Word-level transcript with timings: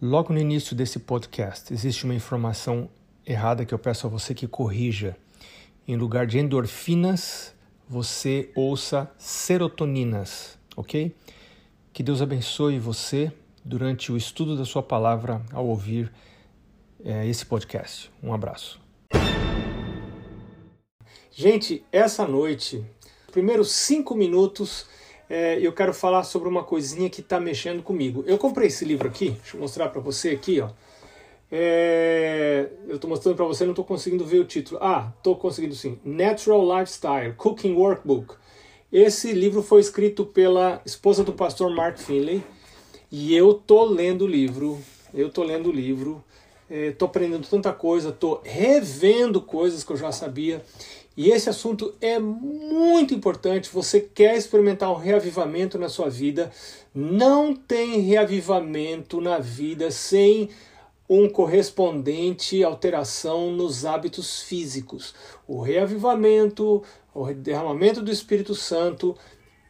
Logo 0.00 0.32
no 0.32 0.38
início 0.38 0.76
desse 0.76 1.00
podcast, 1.00 1.74
existe 1.74 2.04
uma 2.04 2.14
informação 2.14 2.88
errada 3.26 3.64
que 3.64 3.74
eu 3.74 3.78
peço 3.80 4.06
a 4.06 4.10
você 4.10 4.32
que 4.32 4.46
corrija. 4.46 5.16
Em 5.88 5.96
lugar 5.96 6.24
de 6.24 6.38
endorfinas, 6.38 7.52
você 7.88 8.48
ouça 8.54 9.10
serotoninas, 9.18 10.56
ok? 10.76 11.12
Que 11.92 12.04
Deus 12.04 12.22
abençoe 12.22 12.78
você 12.78 13.32
durante 13.64 14.12
o 14.12 14.16
estudo 14.16 14.56
da 14.56 14.64
Sua 14.64 14.84
palavra 14.84 15.44
ao 15.52 15.66
ouvir 15.66 16.12
é, 17.04 17.26
esse 17.26 17.44
podcast. 17.44 18.08
Um 18.22 18.32
abraço. 18.32 18.80
Gente, 21.32 21.84
essa 21.90 22.24
noite, 22.24 22.84
primeiros 23.32 23.72
cinco 23.72 24.14
minutos 24.14 24.86
é, 25.28 25.58
eu 25.60 25.72
quero 25.72 25.92
falar 25.92 26.24
sobre 26.24 26.48
uma 26.48 26.64
coisinha 26.64 27.10
que 27.10 27.20
está 27.20 27.38
mexendo 27.38 27.82
comigo. 27.82 28.24
Eu 28.26 28.38
comprei 28.38 28.68
esse 28.68 28.84
livro 28.84 29.08
aqui, 29.08 29.30
deixa 29.30 29.56
eu 29.56 29.60
mostrar 29.60 29.88
para 29.88 30.00
você 30.00 30.30
aqui, 30.30 30.60
ó. 30.60 30.70
É, 31.50 32.68
eu 32.86 32.96
estou 32.96 33.08
mostrando 33.08 33.36
para 33.36 33.46
você, 33.46 33.64
não 33.64 33.72
estou 33.72 33.84
conseguindo 33.84 34.24
ver 34.24 34.38
o 34.38 34.44
título. 34.44 34.78
Ah, 34.82 35.12
estou 35.16 35.36
conseguindo 35.36 35.74
sim. 35.74 35.98
Natural 36.04 36.78
Lifestyle, 36.78 37.32
Cooking 37.34 37.74
Workbook. 37.74 38.34
Esse 38.92 39.32
livro 39.32 39.62
foi 39.62 39.80
escrito 39.80 40.24
pela 40.24 40.80
esposa 40.84 41.22
do 41.22 41.32
pastor 41.32 41.74
Mark 41.74 41.98
Finley 41.98 42.42
e 43.10 43.34
eu 43.34 43.54
tô 43.54 43.84
lendo 43.84 44.24
o 44.24 44.26
livro. 44.26 44.78
Eu 45.12 45.30
tô 45.30 45.42
lendo 45.42 45.70
o 45.70 45.72
livro, 45.72 46.22
é, 46.70 46.94
aprendendo 47.00 47.46
tanta 47.48 47.72
coisa, 47.72 48.10
estou 48.10 48.42
revendo 48.44 49.40
coisas 49.40 49.82
que 49.82 49.90
eu 49.90 49.96
já 49.96 50.12
sabia 50.12 50.62
e 51.18 51.32
esse 51.32 51.50
assunto 51.50 51.92
é 52.00 52.16
muito 52.16 53.12
importante. 53.12 53.70
Você 53.72 54.00
quer 54.00 54.36
experimentar 54.36 54.88
um 54.92 54.94
reavivamento 54.94 55.76
na 55.76 55.88
sua 55.88 56.08
vida? 56.08 56.48
Não 56.94 57.56
tem 57.56 57.98
reavivamento 58.02 59.20
na 59.20 59.40
vida 59.40 59.90
sem 59.90 60.48
um 61.08 61.28
correspondente 61.28 62.62
alteração 62.62 63.50
nos 63.50 63.84
hábitos 63.84 64.42
físicos. 64.42 65.12
O 65.44 65.60
reavivamento, 65.60 66.84
o 67.12 67.34
derramamento 67.34 68.00
do 68.00 68.12
Espírito 68.12 68.54
Santo 68.54 69.16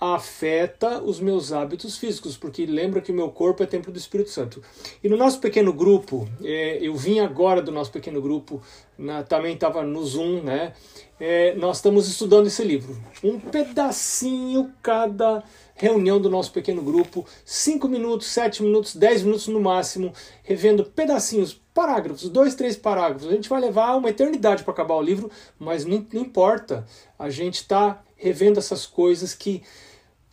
afeta 0.01 1.03
os 1.03 1.19
meus 1.19 1.53
hábitos 1.53 1.99
físicos, 1.99 2.37
porque 2.37 2.65
lembra 2.65 3.01
que 3.01 3.11
o 3.11 3.15
meu 3.15 3.31
corpo 3.31 3.63
é 3.63 3.67
templo 3.67 3.93
do 3.93 3.99
Espírito 3.99 4.31
Santo. 4.31 4.63
E 5.03 5.09
no 5.09 5.17
nosso 5.17 5.41
pequeno 5.41 5.73
grupo, 5.73 6.29
é, 6.43 6.79
eu 6.81 6.95
vim 6.95 7.19
agora 7.19 7.61
do 7.61 7.73
nosso 7.73 7.91
pequeno 7.91 8.23
grupo, 8.23 8.63
na, 8.97 9.23
também 9.23 9.55
estava 9.55 9.83
no 9.83 10.05
Zoom, 10.05 10.43
né? 10.43 10.73
É, 11.21 11.55
nós 11.57 11.79
estamos 11.79 12.09
estudando 12.09 12.47
esse 12.47 12.63
livro. 12.63 12.97
Um 13.25 13.41
pedacinho 13.41 14.73
cada 14.81 15.43
reunião 15.75 16.21
do 16.21 16.31
nosso 16.31 16.53
pequeno 16.53 16.83
grupo, 16.83 17.27
5 17.45 17.89
minutos, 17.89 18.29
7 18.29 18.63
minutos, 18.63 18.95
10 18.95 19.23
minutos 19.23 19.49
no 19.49 19.61
máximo, 19.61 20.13
revendo 20.43 20.85
pedacinhos, 20.85 21.61
parágrafos, 21.75 22.29
dois, 22.29 22.55
três 22.57 22.77
parágrafos. 22.77 23.29
A 23.29 23.33
gente 23.33 23.49
vai 23.49 23.61
levar 23.61 23.97
uma 23.97 24.11
eternidade 24.11 24.65
para 24.65 24.73
acabar 24.73 24.95
o 24.95 25.03
livro, 25.03 25.31
mas 25.59 25.85
não, 25.85 26.05
não 26.13 26.23
importa. 26.23 26.85
A 27.17 27.31
gente 27.31 27.57
está 27.57 28.03
revendo 28.17 28.59
essas 28.59 28.85
coisas 28.85 29.33
que 29.35 29.63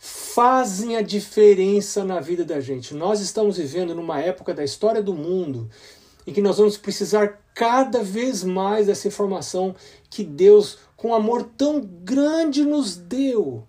fazem 0.06 0.96
a 0.96 1.02
diferença 1.02 2.04
na 2.04 2.20
vida 2.20 2.44
da 2.44 2.60
gente. 2.60 2.94
Nós 2.94 3.20
estamos 3.20 3.56
vivendo 3.56 3.92
numa 3.92 4.20
época 4.20 4.54
da 4.54 4.62
história 4.62 5.02
do 5.02 5.12
mundo 5.12 5.68
em 6.24 6.32
que 6.32 6.40
nós 6.40 6.58
vamos 6.58 6.76
precisar 6.76 7.40
cada 7.52 8.04
vez 8.04 8.44
mais 8.44 8.86
dessa 8.86 9.08
informação 9.08 9.74
que 10.08 10.22
Deus, 10.22 10.78
com 10.96 11.12
amor 11.12 11.42
tão 11.56 11.80
grande, 11.80 12.62
nos 12.62 12.96
deu. 12.96 13.64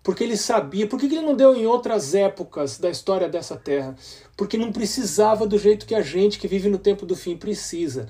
Porque 0.00 0.22
ele 0.22 0.36
sabia. 0.36 0.86
Por 0.86 0.96
que 1.00 1.06
ele 1.06 1.22
não 1.22 1.34
deu 1.34 1.56
em 1.56 1.66
outras 1.66 2.14
épocas 2.14 2.78
da 2.78 2.88
história 2.88 3.28
dessa 3.28 3.56
terra? 3.56 3.96
Porque 4.36 4.56
não 4.56 4.70
precisava 4.70 5.44
do 5.44 5.58
jeito 5.58 5.86
que 5.86 5.94
a 5.96 6.02
gente 6.02 6.38
que 6.38 6.46
vive 6.46 6.68
no 6.68 6.78
tempo 6.78 7.04
do 7.04 7.16
fim 7.16 7.36
precisa. 7.36 8.06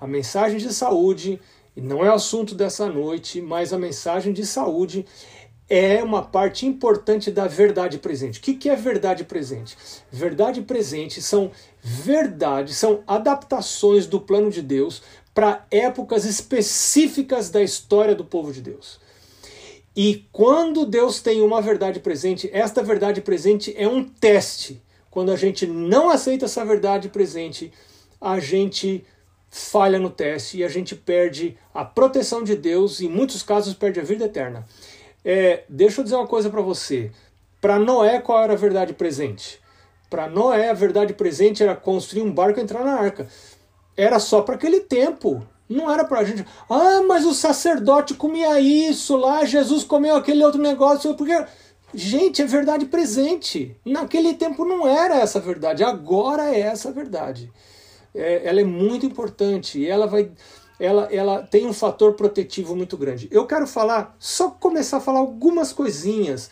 A 0.00 0.06
mensagem 0.06 0.58
de 0.58 0.74
saúde, 0.74 1.40
e 1.76 1.80
não 1.80 2.04
é 2.04 2.08
assunto 2.08 2.56
dessa 2.56 2.88
noite, 2.88 3.40
mas 3.40 3.72
a 3.72 3.78
mensagem 3.78 4.32
de 4.32 4.44
saúde 4.44 5.06
é 5.70 6.02
uma 6.02 6.20
parte 6.20 6.66
importante 6.66 7.30
da 7.30 7.46
verdade 7.46 7.96
presente. 7.98 8.40
O 8.40 8.42
que 8.42 8.68
é 8.68 8.74
verdade 8.74 9.22
presente? 9.22 9.78
Verdade 10.10 10.60
presente 10.62 11.22
são 11.22 11.52
verdades, 11.80 12.76
são 12.76 13.04
adaptações 13.06 14.04
do 14.04 14.20
plano 14.20 14.50
de 14.50 14.62
Deus 14.62 15.00
para 15.32 15.64
épocas 15.70 16.24
específicas 16.24 17.50
da 17.50 17.62
história 17.62 18.16
do 18.16 18.24
povo 18.24 18.52
de 18.52 18.60
Deus. 18.60 18.98
E 19.94 20.26
quando 20.32 20.84
Deus 20.84 21.22
tem 21.22 21.40
uma 21.40 21.62
verdade 21.62 22.00
presente, 22.00 22.50
esta 22.52 22.82
verdade 22.82 23.20
presente 23.20 23.72
é 23.76 23.86
um 23.86 24.02
teste. 24.02 24.82
Quando 25.08 25.30
a 25.30 25.36
gente 25.36 25.68
não 25.68 26.10
aceita 26.10 26.46
essa 26.46 26.64
verdade 26.64 27.08
presente, 27.08 27.72
a 28.20 28.40
gente 28.40 29.04
falha 29.48 29.98
no 29.98 30.10
teste 30.10 30.58
e 30.58 30.64
a 30.64 30.68
gente 30.68 30.96
perde 30.96 31.56
a 31.74 31.84
proteção 31.84 32.42
de 32.42 32.56
Deus 32.56 33.00
e, 33.00 33.06
em 33.06 33.08
muitos 33.08 33.42
casos, 33.42 33.74
perde 33.74 34.00
a 34.00 34.04
vida 34.04 34.24
eterna. 34.24 34.66
É, 35.24 35.64
deixa 35.68 36.00
eu 36.00 36.04
dizer 36.04 36.16
uma 36.16 36.26
coisa 36.26 36.48
para 36.50 36.62
você. 36.62 37.10
Para 37.60 37.78
Noé, 37.78 38.20
qual 38.20 38.42
era 38.42 38.54
a 38.54 38.56
verdade 38.56 38.94
presente? 38.94 39.60
Para 40.08 40.28
Noé, 40.28 40.70
a 40.70 40.74
verdade 40.74 41.12
presente 41.12 41.62
era 41.62 41.76
construir 41.76 42.22
um 42.22 42.32
barco 42.32 42.58
e 42.58 42.62
entrar 42.62 42.84
na 42.84 42.94
arca. 42.94 43.28
Era 43.96 44.18
só 44.18 44.42
para 44.42 44.54
aquele 44.54 44.80
tempo. 44.80 45.46
Não 45.68 45.90
era 45.90 46.04
para 46.04 46.20
a 46.20 46.24
gente. 46.24 46.44
Ah, 46.68 47.02
mas 47.06 47.24
o 47.24 47.32
sacerdote 47.32 48.14
comia 48.14 48.58
isso 48.58 49.16
lá, 49.16 49.44
Jesus 49.44 49.84
comeu 49.84 50.16
aquele 50.16 50.44
outro 50.44 50.60
negócio. 50.60 51.14
Porque. 51.14 51.44
Gente, 51.92 52.40
é 52.40 52.46
verdade 52.46 52.86
presente. 52.86 53.76
Naquele 53.84 54.34
tempo 54.34 54.64
não 54.64 54.86
era 54.86 55.16
essa 55.16 55.40
verdade, 55.40 55.82
agora 55.82 56.54
é 56.54 56.60
essa 56.60 56.92
verdade. 56.92 57.52
É, 58.14 58.48
ela 58.48 58.60
é 58.60 58.64
muito 58.64 59.06
importante 59.06 59.78
e 59.80 59.88
ela 59.88 60.06
vai 60.06 60.30
ela, 60.80 61.08
ela 61.12 61.42
tem 61.42 61.66
um 61.66 61.72
fator 61.72 62.14
protetivo 62.14 62.74
muito 62.74 62.96
grande. 62.96 63.28
Eu 63.30 63.46
quero 63.46 63.66
falar, 63.66 64.16
só 64.18 64.50
começar 64.50 64.96
a 64.96 65.00
falar 65.00 65.18
algumas 65.18 65.72
coisinhas 65.72 66.50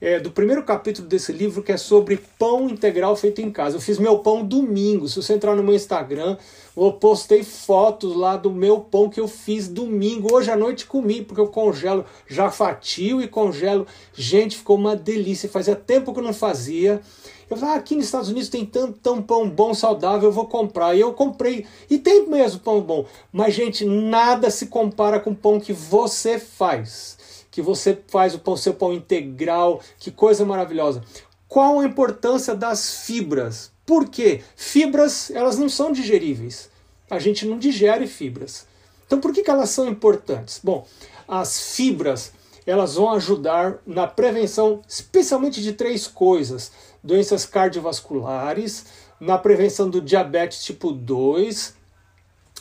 é, 0.00 0.20
do 0.20 0.30
primeiro 0.30 0.62
capítulo 0.62 1.08
desse 1.08 1.32
livro, 1.32 1.62
que 1.62 1.72
é 1.72 1.78
sobre 1.78 2.20
pão 2.38 2.68
integral 2.68 3.16
feito 3.16 3.40
em 3.40 3.50
casa. 3.50 3.76
Eu 3.76 3.80
fiz 3.80 3.98
meu 3.98 4.18
pão 4.18 4.44
domingo. 4.44 5.08
Se 5.08 5.16
você 5.16 5.32
entrar 5.32 5.56
no 5.56 5.62
meu 5.62 5.74
Instagram, 5.74 6.36
eu 6.76 6.92
postei 6.92 7.42
fotos 7.42 8.14
lá 8.14 8.36
do 8.36 8.50
meu 8.50 8.80
pão 8.80 9.08
que 9.08 9.18
eu 9.18 9.26
fiz 9.26 9.66
domingo. 9.66 10.34
Hoje 10.34 10.50
à 10.50 10.56
noite 10.56 10.84
comi, 10.84 11.22
porque 11.22 11.40
eu 11.40 11.48
congelo, 11.48 12.04
já 12.28 12.50
fatio 12.50 13.22
e 13.22 13.26
congelo. 13.26 13.86
Gente, 14.12 14.58
ficou 14.58 14.76
uma 14.76 14.94
delícia. 14.94 15.48
Fazia 15.48 15.74
tempo 15.74 16.12
que 16.12 16.20
eu 16.20 16.24
não 16.24 16.34
fazia. 16.34 17.00
Eu 17.48 17.56
falei, 17.56 17.74
ah, 17.74 17.78
aqui 17.78 17.94
nos 17.94 18.06
Estados 18.06 18.28
Unidos 18.28 18.48
tem 18.48 18.64
tanto 18.64 18.98
tão 19.00 19.22
pão 19.22 19.48
bom, 19.48 19.74
saudável, 19.74 20.28
eu 20.28 20.32
vou 20.32 20.46
comprar. 20.46 20.94
E 20.94 21.00
eu 21.00 21.12
comprei. 21.12 21.66
E 21.88 21.98
tem 21.98 22.26
mesmo 22.28 22.60
pão 22.60 22.80
bom. 22.80 23.06
Mas, 23.32 23.54
gente, 23.54 23.84
nada 23.84 24.50
se 24.50 24.66
compara 24.66 25.20
com 25.20 25.30
o 25.30 25.36
pão 25.36 25.60
que 25.60 25.72
você 25.72 26.38
faz. 26.38 27.18
Que 27.50 27.62
você 27.62 27.98
faz 28.08 28.34
o 28.34 28.38
pão, 28.38 28.56
seu 28.56 28.74
pão 28.74 28.92
integral. 28.92 29.80
Que 29.98 30.10
coisa 30.10 30.44
maravilhosa. 30.44 31.02
Qual 31.48 31.80
a 31.80 31.84
importância 31.84 32.54
das 32.54 33.04
fibras? 33.04 33.70
Por 33.86 34.08
quê? 34.08 34.42
Fibras, 34.56 35.30
elas 35.30 35.58
não 35.58 35.68
são 35.68 35.92
digeríveis. 35.92 36.70
A 37.10 37.18
gente 37.18 37.46
não 37.46 37.58
digere 37.58 38.06
fibras. 38.06 38.66
Então, 39.06 39.20
por 39.20 39.32
que, 39.32 39.42
que 39.42 39.50
elas 39.50 39.70
são 39.70 39.86
importantes? 39.86 40.60
Bom, 40.64 40.86
as 41.28 41.74
fibras 41.74 42.32
elas 42.66 42.94
vão 42.94 43.10
ajudar 43.12 43.78
na 43.86 44.06
prevenção, 44.06 44.80
especialmente 44.88 45.62
de 45.62 45.72
três 45.72 46.06
coisas: 46.06 46.72
doenças 47.04 47.44
cardiovasculares, 47.44 48.86
na 49.20 49.36
prevenção 49.36 49.88
do 49.88 50.00
diabetes 50.00 50.64
tipo 50.64 50.90
2 50.90 51.74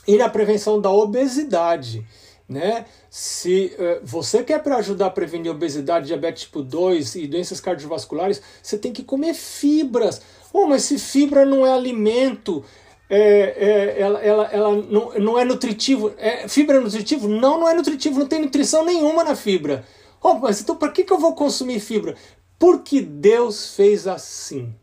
e 0.07 0.17
na 0.17 0.29
prevenção 0.29 0.79
da 0.79 0.91
obesidade. 0.91 2.05
Né? 2.47 2.85
Se 3.09 3.73
uh, 3.79 4.05
você 4.05 4.43
quer 4.43 4.61
para 4.61 4.75
ajudar 4.77 5.07
a 5.07 5.09
prevenir 5.09 5.49
obesidade, 5.49 6.07
diabetes 6.07 6.43
tipo 6.43 6.61
2 6.61 7.15
e 7.15 7.27
doenças 7.27 7.61
cardiovasculares, 7.61 8.41
você 8.61 8.77
tem 8.77 8.91
que 8.91 9.03
comer 9.03 9.33
fibras. 9.33 10.21
Oh, 10.51 10.67
mas 10.67 10.83
se 10.83 10.99
fibra 10.99 11.45
não 11.45 11.65
é 11.65 11.71
alimento, 11.71 12.63
é, 13.09 13.95
é, 13.97 14.01
ela, 14.01 14.19
ela, 14.19 14.45
ela 14.51 14.75
não, 14.75 15.13
não 15.13 15.39
é 15.39 15.45
nutritivo. 15.45 16.13
É, 16.17 16.47
fibra 16.47 16.77
é 16.77 16.79
nutritivo? 16.79 17.27
Não, 17.27 17.59
não 17.59 17.69
é 17.69 17.73
nutritivo, 17.73 18.19
não 18.19 18.27
tem 18.27 18.41
nutrição 18.41 18.83
nenhuma 18.83 19.23
na 19.23 19.35
fibra. 19.35 19.85
Oh, 20.21 20.35
mas 20.35 20.61
então 20.61 20.75
para 20.75 20.91
que, 20.91 21.03
que 21.03 21.13
eu 21.13 21.19
vou 21.19 21.33
consumir 21.33 21.79
fibra? 21.79 22.15
Porque 22.57 23.01
Deus 23.01 23.75
fez 23.75 24.07
assim. 24.07 24.73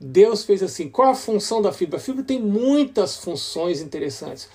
Deus 0.00 0.44
fez 0.44 0.62
assim. 0.62 0.88
Qual 0.88 1.10
a 1.10 1.14
função 1.14 1.60
da 1.60 1.72
fibra? 1.72 1.98
A 1.98 2.00
fibra 2.00 2.24
tem 2.24 2.40
muitas 2.40 3.16
funções 3.16 3.80
interessantes. 3.80 4.48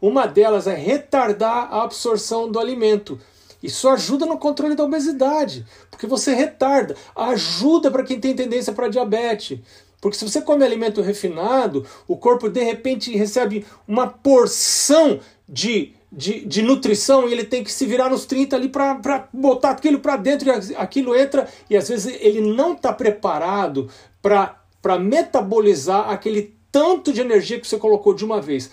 Uma 0.00 0.26
delas 0.26 0.66
é 0.66 0.74
retardar 0.74 1.72
a 1.72 1.82
absorção 1.82 2.50
do 2.50 2.58
alimento. 2.58 3.18
Isso 3.62 3.88
ajuda 3.88 4.26
no 4.26 4.38
controle 4.38 4.74
da 4.74 4.84
obesidade, 4.84 5.66
porque 5.90 6.06
você 6.06 6.34
retarda. 6.34 6.94
Ajuda 7.14 7.90
para 7.90 8.04
quem 8.04 8.20
tem 8.20 8.34
tendência 8.34 8.72
para 8.72 8.88
diabetes. 8.88 9.58
Porque 10.00 10.16
se 10.16 10.24
você 10.24 10.40
come 10.40 10.64
alimento 10.64 11.02
refinado, 11.02 11.84
o 12.06 12.16
corpo 12.16 12.48
de 12.48 12.62
repente 12.62 13.16
recebe 13.16 13.66
uma 13.88 14.06
porção 14.06 15.18
de 15.48 15.95
de, 16.16 16.46
de 16.46 16.62
nutrição 16.62 17.28
e 17.28 17.32
ele 17.32 17.44
tem 17.44 17.62
que 17.62 17.70
se 17.70 17.84
virar 17.84 18.08
nos 18.08 18.24
30 18.24 18.56
ali 18.56 18.70
para 18.70 19.28
botar 19.30 19.70
aquilo 19.70 20.00
para 20.00 20.16
dentro 20.16 20.48
e 20.48 20.74
aquilo 20.74 21.14
entra 21.14 21.46
e 21.68 21.76
às 21.76 21.90
vezes 21.90 22.18
ele 22.20 22.40
não 22.40 22.72
está 22.72 22.90
preparado 22.90 23.90
para 24.22 24.98
metabolizar 24.98 26.08
aquele 26.08 26.56
tanto 26.72 27.12
de 27.12 27.20
energia 27.20 27.60
que 27.60 27.68
você 27.68 27.76
colocou 27.76 28.14
de 28.14 28.24
uma 28.24 28.40
vez. 28.40 28.70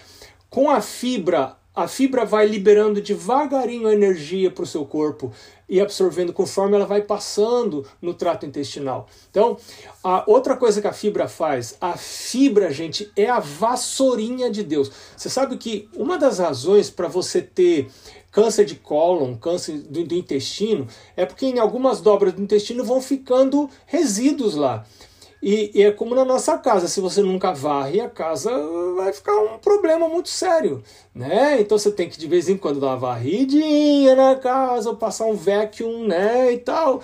Com 0.50 0.72
a 0.72 0.80
fibra, 0.80 1.58
a 1.76 1.86
fibra 1.86 2.24
vai 2.24 2.48
liberando 2.48 3.02
devagarinho 3.02 3.88
a 3.88 3.94
energia 3.94 4.50
para 4.50 4.64
o 4.64 4.68
seu 4.68 4.86
corpo 4.86 5.34
e 5.74 5.82
absorvendo 5.82 6.32
conforme 6.32 6.76
ela 6.76 6.86
vai 6.86 7.02
passando 7.02 7.84
no 8.00 8.14
trato 8.14 8.46
intestinal. 8.46 9.08
Então, 9.32 9.58
a 10.04 10.24
outra 10.28 10.56
coisa 10.56 10.80
que 10.80 10.88
a 10.88 10.94
fibra 10.94 11.28
faz, 11.28 11.76
a 11.82 11.98
fibra, 11.98 12.72
gente, 12.72 13.12
é 13.18 13.28
a 13.28 13.40
vassourinha 13.40 14.52
de 14.52 14.62
Deus. 14.62 14.92
Você 15.18 15.32
sabe 15.32 15.58
que 15.58 15.90
uma 15.96 16.16
das 16.16 16.38
razões 16.38 16.92
para 16.92 17.08
você 17.08 17.42
ter 17.42 17.90
câncer 18.32 18.66
de 18.66 18.76
cólon, 18.76 19.36
câncer 19.36 19.80
do, 19.80 20.04
do 20.04 20.14
intestino, 20.14 20.88
é 21.18 21.26
porque 21.26 21.48
em 21.48 21.58
algumas 21.58 22.02
dobras 22.02 22.34
do 22.34 22.44
intestino 22.44 22.84
vão 22.84 23.02
ficando 23.02 23.68
resíduos 23.88 24.54
lá. 24.54 24.86
E, 25.46 25.72
e, 25.76 25.84
é 25.84 25.92
como 25.92 26.16
na 26.16 26.24
nossa 26.24 26.58
casa, 26.58 26.88
se 26.88 27.02
você 27.02 27.22
nunca 27.22 27.52
varre 27.52 28.00
a 28.00 28.10
casa, 28.10 28.50
vai 28.96 29.12
ficar 29.12 29.38
um 29.40 29.58
problema 29.58 30.08
muito 30.08 30.30
sério, 30.30 30.82
né? 31.14 31.60
Então 31.60 31.78
você 31.78 31.92
tem 31.92 32.10
que 32.10 32.18
de 32.18 32.28
vez 32.28 32.48
em 32.48 32.56
quando 32.56 32.80
dar 32.80 32.88
uma 32.88 32.98
varridinha 32.98 34.16
na 34.16 34.38
casa, 34.38 34.94
passar 34.96 35.26
um 35.26 35.36
vacuum, 35.36 36.08
né, 36.08 36.54
e 36.54 36.60
tal. 36.60 37.02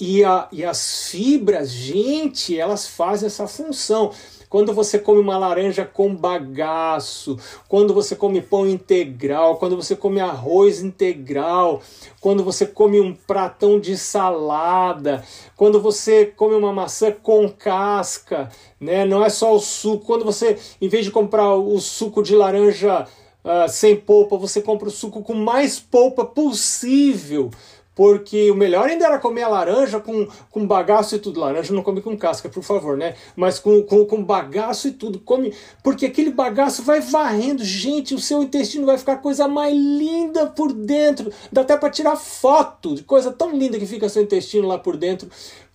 E, 0.00 0.24
a, 0.24 0.48
e 0.50 0.64
as 0.64 1.08
fibras, 1.08 1.70
gente, 1.70 2.58
elas 2.58 2.88
fazem 2.88 3.28
essa 3.28 3.46
função 3.46 4.10
quando 4.48 4.72
você 4.72 4.98
come 4.98 5.20
uma 5.20 5.36
laranja 5.36 5.84
com 5.84 6.14
bagaço, 6.14 7.38
quando 7.68 7.92
você 7.92 8.16
come 8.16 8.40
pão 8.40 8.66
integral, 8.66 9.56
quando 9.56 9.76
você 9.76 9.94
come 9.94 10.20
arroz 10.20 10.82
integral, 10.82 11.82
quando 12.20 12.42
você 12.42 12.66
come 12.66 13.00
um 13.00 13.14
pratão 13.14 13.78
de 13.78 13.96
salada, 13.96 15.22
quando 15.56 15.80
você 15.80 16.26
come 16.26 16.54
uma 16.54 16.72
maçã 16.72 17.12
com 17.12 17.48
casca, 17.48 18.48
né? 18.80 19.04
Não 19.04 19.24
é 19.24 19.28
só 19.28 19.54
o 19.54 19.60
suco. 19.60 20.06
Quando 20.06 20.24
você, 20.24 20.58
em 20.80 20.88
vez 20.88 21.04
de 21.04 21.10
comprar 21.10 21.54
o 21.54 21.78
suco 21.80 22.22
de 22.22 22.34
laranja 22.34 23.06
uh, 23.44 23.68
sem 23.68 23.96
polpa, 23.96 24.36
você 24.36 24.62
compra 24.62 24.88
o 24.88 24.92
suco 24.92 25.22
com 25.22 25.34
mais 25.34 25.78
polpa 25.78 26.24
possível 26.24 27.50
porque 27.98 28.48
o 28.48 28.54
melhor 28.54 28.88
ainda 28.88 29.06
era 29.06 29.18
comer 29.18 29.42
a 29.42 29.48
laranja 29.48 29.98
com, 29.98 30.28
com 30.52 30.64
bagaço 30.64 31.16
e 31.16 31.18
tudo. 31.18 31.40
Laranja 31.40 31.74
não 31.74 31.82
come 31.82 32.00
com 32.00 32.16
casca, 32.16 32.48
por 32.48 32.62
favor, 32.62 32.96
né? 32.96 33.16
Mas 33.34 33.58
com, 33.58 33.82
com, 33.82 34.04
com 34.04 34.22
bagaço 34.22 34.86
e 34.86 34.92
tudo. 34.92 35.18
Come, 35.18 35.52
porque 35.82 36.06
aquele 36.06 36.30
bagaço 36.30 36.84
vai 36.84 37.00
varrendo. 37.00 37.64
Gente, 37.64 38.14
o 38.14 38.20
seu 38.20 38.40
intestino 38.40 38.86
vai 38.86 38.98
ficar 38.98 39.16
coisa 39.16 39.48
mais 39.48 39.74
linda 39.74 40.46
por 40.46 40.72
dentro. 40.72 41.32
Dá 41.50 41.62
até 41.62 41.76
para 41.76 41.90
tirar 41.90 42.14
foto 42.14 42.94
de 42.94 43.02
coisa 43.02 43.32
tão 43.32 43.50
linda 43.50 43.76
que 43.80 43.84
fica 43.84 44.08
seu 44.08 44.22
intestino 44.22 44.68
lá 44.68 44.78
por 44.78 44.96
dentro 44.96 45.28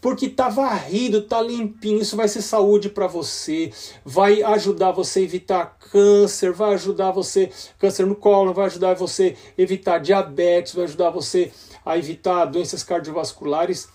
porque 0.04 0.28
tá 0.28 0.50
varrido, 0.50 1.22
tá 1.22 1.42
limpinho. 1.42 2.02
Isso 2.02 2.18
vai 2.18 2.28
ser 2.28 2.42
saúde 2.42 2.90
para 2.90 3.08
você, 3.08 3.72
vai 4.04 4.44
ajudar 4.44 4.92
você 4.92 5.20
a 5.20 5.24
evitar 5.24 5.78
câncer, 5.80 6.52
vai 6.52 6.74
ajudar 6.74 7.12
você 7.12 7.50
câncer 7.80 8.06
no 8.06 8.14
colo, 8.14 8.54
vai 8.54 8.66
ajudar 8.66 8.96
você 8.96 9.38
a 9.58 9.62
evitar 9.62 10.00
diabetes, 10.00 10.76
vai 10.76 10.84
ajudar 10.84 11.10
você 11.10 11.54
a 11.86 11.98
evitar 11.98 12.46
doenças 12.46 12.84
cardiovasculares 12.84 13.88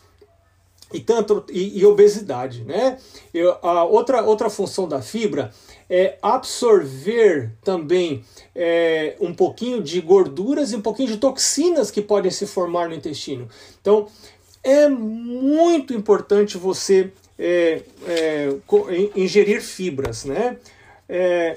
e 0.92 1.00
tanto 1.00 1.44
e, 1.50 1.78
e 1.78 1.84
obesidade, 1.84 2.64
né? 2.64 2.98
Eu, 3.32 3.56
a 3.62 3.84
outra 3.84 4.22
outra 4.22 4.48
função 4.48 4.88
da 4.88 5.02
fibra 5.02 5.52
é 5.88 6.16
absorver 6.22 7.52
também 7.62 8.24
é, 8.54 9.16
um 9.20 9.34
pouquinho 9.34 9.82
de 9.82 10.00
gorduras 10.00 10.72
e 10.72 10.76
um 10.76 10.80
pouquinho 10.80 11.08
de 11.08 11.18
toxinas 11.18 11.90
que 11.90 12.00
podem 12.00 12.30
se 12.30 12.46
formar 12.46 12.88
no 12.88 12.94
intestino. 12.94 13.48
Então 13.80 14.06
é 14.62 14.88
muito 14.88 15.92
importante 15.92 16.56
você 16.56 17.12
é, 17.38 17.82
é, 18.06 18.48
ingerir 19.14 19.62
fibras, 19.62 20.24
né? 20.24 20.56
É, 21.08 21.56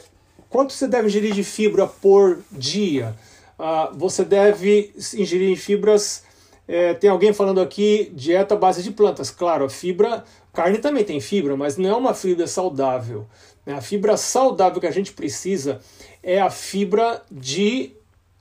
quanto 0.50 0.74
você 0.74 0.88
deve 0.88 1.08
ingerir 1.08 1.34
de 1.34 1.44
fibra 1.44 1.88
por 1.88 2.40
dia? 2.52 3.16
Ah, 3.64 3.92
você 3.94 4.26
deve 4.26 4.92
ingerir 5.16 5.56
fibras. 5.56 6.24
É, 6.68 6.96
tem 6.96 7.10
alguém 7.10 7.32
falando 7.32 7.62
aqui 7.62 8.12
dieta 8.16 8.56
base 8.56 8.82
de 8.82 8.90
plantas. 8.90 9.30
Claro, 9.30 9.66
a 9.66 9.70
fibra, 9.70 10.24
carne 10.52 10.80
também 10.80 11.04
tem 11.04 11.22
fibra, 11.22 11.56
mas 11.56 11.78
não 11.78 11.90
é 11.90 11.96
uma 11.96 12.16
fibra 12.16 12.48
saudável. 12.48 13.28
Né? 13.64 13.76
A 13.76 13.82
fibra 13.82 14.18
saudável 14.18 14.82
que 14.82 14.88
a 14.88 14.92
gente 14.92 15.14
precisa 15.14 15.80
é 16.24 16.42
a 16.42 16.50
fibra 16.50 17.22
de 17.30 17.92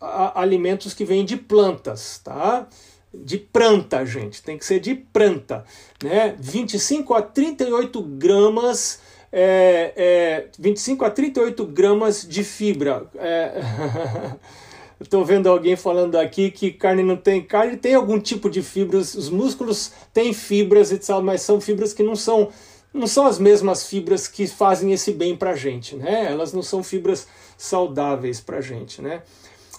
a, 0.00 0.40
alimentos 0.40 0.94
que 0.94 1.04
vêm 1.04 1.22
de 1.22 1.36
plantas, 1.36 2.18
tá? 2.24 2.66
De 3.12 3.36
planta, 3.36 4.06
gente, 4.06 4.42
tem 4.42 4.56
que 4.56 4.64
ser 4.64 4.80
de 4.80 4.94
planta, 4.94 5.64
né? 6.02 6.34
25 6.38 7.12
a 7.12 7.20
38 7.20 8.00
gramas 8.02 9.00
é, 9.32 9.92
é, 9.96 10.48
25 10.58 11.04
a 11.04 11.10
38 11.10 11.66
gramas 11.66 12.26
de 12.26 12.42
fibra. 12.42 13.06
É, 13.16 13.60
Estou 15.00 15.24
vendo 15.24 15.48
alguém 15.48 15.76
falando 15.76 16.16
aqui 16.16 16.50
que 16.50 16.70
carne 16.70 17.02
não 17.02 17.16
tem. 17.16 17.42
Carne 17.42 17.76
tem 17.76 17.94
algum 17.94 18.20
tipo 18.20 18.50
de 18.50 18.62
fibras, 18.62 19.14
os 19.14 19.30
músculos 19.30 19.92
têm 20.12 20.34
fibras 20.34 20.92
e 20.92 20.98
tal, 20.98 21.22
mas 21.22 21.40
são 21.40 21.60
fibras 21.60 21.94
que 21.94 22.02
não 22.02 22.14
são 22.14 22.50
não 22.92 23.06
são 23.06 23.24
as 23.24 23.38
mesmas 23.38 23.86
fibras 23.86 24.26
que 24.26 24.46
fazem 24.46 24.92
esse 24.92 25.12
bem 25.12 25.36
para 25.36 25.52
a 25.52 25.56
gente, 25.56 25.96
né? 25.96 26.26
Elas 26.30 26.52
não 26.52 26.60
são 26.60 26.82
fibras 26.82 27.26
saudáveis 27.56 28.40
para 28.40 28.58
a 28.58 28.60
gente, 28.60 29.00
né? 29.00 29.22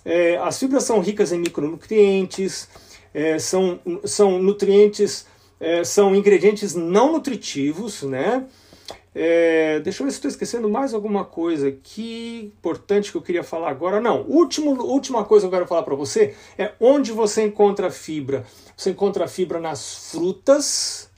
É, 0.03 0.37
as 0.37 0.57
fibras 0.57 0.85
são 0.85 0.99
ricas 0.99 1.31
em 1.31 1.39
micronutrientes, 1.39 2.67
é, 3.13 3.37
são, 3.37 3.79
são 4.05 4.41
nutrientes, 4.41 5.25
é, 5.59 5.83
são 5.83 6.15
ingredientes 6.15 6.73
não 6.73 7.11
nutritivos, 7.11 8.01
né? 8.03 8.45
É, 9.13 9.81
deixa 9.81 10.01
eu 10.01 10.05
ver 10.05 10.11
se 10.11 10.17
estou 10.17 10.29
esquecendo 10.29 10.69
mais 10.69 10.93
alguma 10.93 11.25
coisa 11.25 11.67
aqui 11.67 12.53
importante 12.57 13.11
que 13.11 13.17
eu 13.17 13.21
queria 13.21 13.43
falar 13.43 13.69
agora. 13.69 13.99
Não, 13.99 14.21
último, 14.23 14.71
última 14.83 15.25
coisa 15.25 15.45
que 15.45 15.53
eu 15.53 15.57
quero 15.57 15.67
falar 15.67 15.83
para 15.83 15.95
você 15.95 16.35
é 16.57 16.71
onde 16.79 17.11
você 17.11 17.43
encontra 17.43 17.91
fibra. 17.91 18.45
Você 18.75 18.91
encontra 18.91 19.27
fibra 19.27 19.59
nas 19.59 20.11
frutas, 20.11 21.11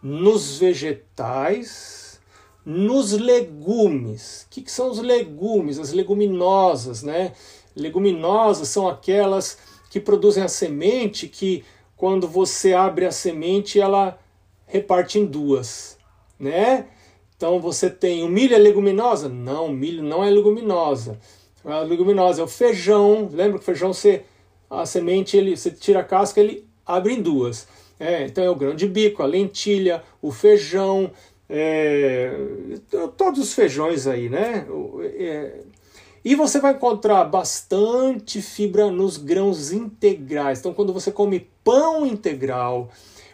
nos 0.00 0.58
vegetais, 0.58 2.20
nos 2.64 3.12
legumes. 3.12 4.42
O 4.42 4.50
que, 4.50 4.62
que 4.62 4.70
são 4.70 4.88
os 4.90 5.00
legumes? 5.00 5.80
As 5.80 5.92
leguminosas, 5.92 7.02
né? 7.02 7.32
Leguminosas 7.74 8.68
são 8.68 8.88
aquelas 8.88 9.58
que 9.90 9.98
produzem 9.98 10.44
a 10.44 10.48
semente 10.48 11.26
que 11.26 11.64
quando 11.96 12.28
você 12.28 12.72
abre 12.72 13.04
a 13.04 13.10
semente 13.10 13.80
ela 13.80 14.18
reparte 14.66 15.18
em 15.18 15.24
duas, 15.24 15.98
né? 16.38 16.86
Então 17.36 17.60
você 17.60 17.90
tem 17.90 18.24
o 18.24 18.28
milho 18.28 18.54
é 18.54 18.58
leguminosa? 18.58 19.28
Não, 19.28 19.68
milho 19.68 20.02
não 20.02 20.24
é 20.24 20.30
leguminosa. 20.30 21.18
A 21.64 21.80
leguminosa 21.80 22.40
é 22.40 22.44
o 22.44 22.48
feijão. 22.48 23.28
Lembra 23.32 23.58
que 23.58 23.62
o 23.62 23.66
feijão 23.66 23.92
você 23.92 24.24
a 24.68 24.84
semente 24.84 25.36
ele 25.36 25.56
você 25.56 25.70
tira 25.70 26.00
a 26.00 26.04
casca 26.04 26.40
ele 26.40 26.66
abre 26.84 27.12
em 27.12 27.22
duas. 27.22 27.68
É, 27.98 28.24
então 28.24 28.44
é 28.44 28.50
o 28.50 28.54
grão 28.54 28.74
de 28.74 28.86
bico, 28.86 29.22
a 29.22 29.26
lentilha, 29.26 30.02
o 30.20 30.30
feijão, 30.30 31.10
é, 31.48 32.36
todos 33.16 33.40
os 33.40 33.54
feijões 33.54 34.06
aí, 34.06 34.28
né? 34.28 34.66
É, 35.18 35.60
e 36.24 36.34
você 36.34 36.58
vai 36.58 36.74
encontrar 36.74 37.24
bastante 37.24 38.42
fibra 38.42 38.90
nos 38.90 39.16
grãos 39.16 39.70
integrais. 39.70 40.58
Então, 40.58 40.74
quando 40.74 40.92
você 40.92 41.12
come 41.12 41.48
pão 41.62 42.04
integral, 42.04 42.90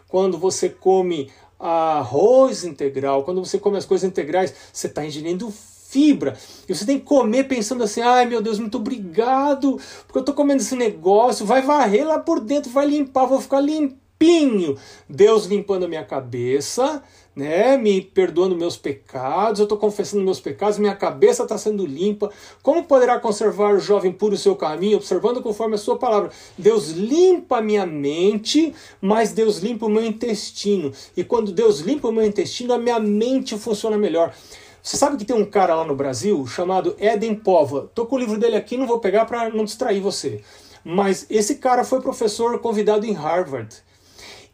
quando 0.08 0.36
você 0.36 0.68
come 0.68 1.30
arroz 1.62 2.64
integral, 2.64 3.22
quando 3.22 3.44
você 3.44 3.58
come 3.58 3.78
as 3.78 3.84
coisas 3.84 4.08
integrais, 4.08 4.52
você 4.72 4.88
está 4.88 5.06
ingerindo 5.06 5.52
fibra. 5.92 6.36
E 6.68 6.74
você 6.74 6.86
tem 6.86 6.98
que 6.98 7.04
comer 7.04 7.44
pensando 7.44 7.84
assim: 7.84 8.00
ai 8.00 8.24
meu 8.24 8.40
Deus, 8.40 8.58
muito 8.58 8.78
obrigado, 8.78 9.78
porque 10.06 10.18
eu 10.18 10.22
estou 10.22 10.34
comendo 10.34 10.62
esse 10.62 10.74
negócio, 10.74 11.46
vai 11.46 11.62
varrer 11.62 12.06
lá 12.06 12.18
por 12.18 12.40
dentro, 12.40 12.72
vai 12.72 12.86
limpar, 12.86 13.26
vou 13.26 13.40
ficar 13.40 13.60
limpinho. 13.60 14.76
Deus 15.08 15.44
limpando 15.44 15.84
a 15.84 15.88
minha 15.88 16.04
cabeça, 16.04 17.02
né, 17.34 17.76
me 17.76 18.00
perdoando 18.00 18.56
meus 18.56 18.76
pecados, 18.76 19.58
eu 19.58 19.64
estou 19.64 19.78
confessando 19.78 20.22
meus 20.22 20.40
pecados, 20.40 20.78
minha 20.78 20.94
cabeça 20.94 21.42
está 21.42 21.56
sendo 21.56 21.86
limpa. 21.86 22.30
Como 22.62 22.84
poderá 22.84 23.18
conservar 23.18 23.74
o 23.74 23.80
jovem 23.80 24.12
puro 24.12 24.34
o 24.34 24.38
seu 24.38 24.54
caminho, 24.54 24.98
observando 24.98 25.42
conforme 25.42 25.74
a 25.74 25.78
sua 25.78 25.98
palavra? 25.98 26.30
Deus 26.56 26.90
limpa 26.90 27.58
a 27.58 27.62
minha 27.62 27.86
mente, 27.86 28.74
mas 29.00 29.32
Deus 29.32 29.58
limpa 29.58 29.86
o 29.86 29.90
meu 29.90 30.04
intestino. 30.04 30.92
E 31.16 31.24
quando 31.24 31.52
Deus 31.52 31.80
limpa 31.80 32.08
o 32.08 32.12
meu 32.12 32.24
intestino, 32.24 32.74
a 32.74 32.78
minha 32.78 33.00
mente 33.00 33.56
funciona 33.58 33.96
melhor. 33.96 34.34
Você 34.82 34.96
sabe 34.96 35.16
que 35.16 35.24
tem 35.24 35.36
um 35.36 35.44
cara 35.44 35.76
lá 35.76 35.84
no 35.84 35.94
Brasil 35.94 36.44
chamado 36.46 36.96
Eden 36.98 37.36
Pova. 37.36 37.88
Tô 37.94 38.04
com 38.04 38.16
o 38.16 38.18
livro 38.18 38.36
dele 38.36 38.56
aqui, 38.56 38.76
não 38.76 38.86
vou 38.86 38.98
pegar 38.98 39.24
para 39.24 39.48
não 39.48 39.64
distrair 39.64 40.00
você. 40.00 40.42
Mas 40.84 41.24
esse 41.30 41.54
cara 41.56 41.84
foi 41.84 42.00
professor 42.00 42.58
convidado 42.58 43.06
em 43.06 43.12
Harvard. 43.12 43.72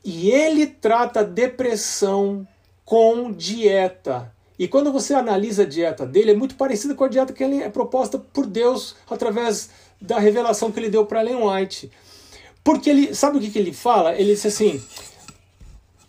E 0.05 0.31
ele 0.31 0.67
trata 0.67 1.25
depressão, 1.25 2.47
com 2.89 3.31
dieta. 3.31 4.33
E 4.59 4.67
quando 4.67 4.91
você 4.91 5.13
analisa 5.13 5.65
a 5.65 5.67
dieta 5.67 6.07
dele, 6.07 6.31
é 6.31 6.35
muito 6.35 6.55
parecida 6.55 6.95
com 6.95 7.05
a 7.05 7.09
dieta 7.09 7.35
que 7.35 7.45
ele 7.45 7.63
é 7.63 7.69
proposta 7.69 8.19
por 8.19 8.47
Deus 8.47 8.97
através 9.11 9.69
da 10.01 10.19
revelação 10.19 10.73
que 10.73 10.81
ele 10.81 10.89
deu 10.89 11.05
para 11.05 11.21
Ellen 11.21 11.47
White. 11.47 11.93
Porque 12.65 12.89
ele, 12.89 13.15
sabe 13.15 13.37
o 13.37 13.41
que, 13.43 13.51
que 13.51 13.59
ele 13.59 13.75
fala? 13.75 14.15
Ele 14.15 14.33
disse 14.33 14.49
assim: 14.49 14.83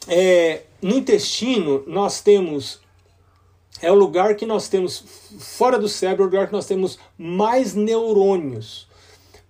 é, 0.07 0.61
no 0.81 0.95
intestino 0.95 1.83
nós 1.85 2.21
temos 2.21 2.79
é 3.81 3.91
o 3.91 3.95
lugar 3.95 4.35
que 4.35 4.45
nós 4.45 4.69
temos, 4.69 5.03
fora 5.37 5.77
do 5.77 5.89
cérebro, 5.89 6.23
é 6.23 6.27
o 6.27 6.29
lugar 6.29 6.47
que 6.47 6.53
nós 6.53 6.65
temos 6.65 6.97
mais 7.17 7.73
neurônios. 7.73 8.87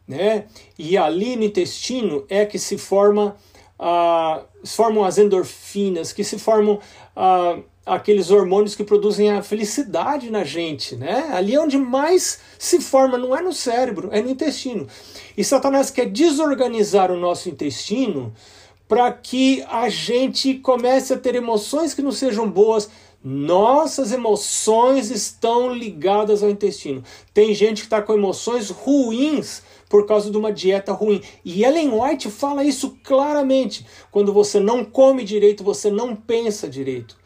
Né? 0.08 0.46
E 0.80 0.98
ali 0.98 1.36
no 1.36 1.44
intestino 1.44 2.26
é 2.28 2.44
que 2.44 2.58
se 2.58 2.76
forma, 2.76 3.38
ah, 3.80 4.42
se 4.64 4.76
formam 4.76 5.06
as 5.06 5.18
endorfinas, 5.18 6.12
que 6.12 6.24
se 6.24 6.38
formam 6.38 6.80
ah, 7.16 7.58
aqueles 7.86 8.30
hormônios 8.30 8.76
que 8.76 8.84
produzem 8.84 9.32
a 9.32 9.42
felicidade 9.42 10.30
na 10.30 10.44
gente, 10.44 10.96
né? 10.96 11.30
Ali 11.34 11.56
é 11.56 11.60
onde 11.60 11.78
mais 11.78 12.40
se 12.58 12.80
forma, 12.80 13.18
não 13.18 13.36
é 13.36 13.42
no 13.42 13.54
cérebro, 13.54 14.10
é 14.12 14.22
no 14.22 14.30
intestino. 14.30 14.88
E 15.36 15.44
Satanás 15.44 15.90
quer 15.90 16.06
desorganizar 16.08 17.12
o 17.12 17.18
nosso 17.18 17.50
intestino 17.50 18.34
para 18.88 19.12
que 19.12 19.64
a 19.70 19.88
gente 19.88 20.56
comece 20.56 21.14
a 21.14 21.18
ter 21.18 21.36
emoções 21.36 21.94
que 21.94 22.02
não 22.02 22.12
sejam 22.12 22.50
boas. 22.50 22.90
Nossas 23.24 24.12
emoções 24.12 25.12
estão 25.12 25.74
ligadas 25.74 26.42
ao 26.42 26.50
intestino. 26.50 27.04
Tem 27.34 27.54
gente 27.54 27.82
que 27.82 27.88
está 27.88 28.02
com 28.02 28.14
emoções 28.14 28.70
ruins 28.70 29.62
por 29.90 30.06
causa 30.06 30.30
de 30.30 30.38
uma 30.38 30.54
dieta 30.54 30.94
ruim. 30.94 31.22
E 31.44 31.66
Ellen 31.66 31.92
White 31.92 32.30
fala 32.30 32.64
isso 32.64 32.96
claramente. 33.04 33.86
Quando 34.12 34.32
você 34.32 34.60
não 34.60 34.86
come 34.86 35.24
direito, 35.24 35.64
você 35.64 35.90
não 35.90 36.16
pensa 36.16 36.70
direito. 36.70 37.18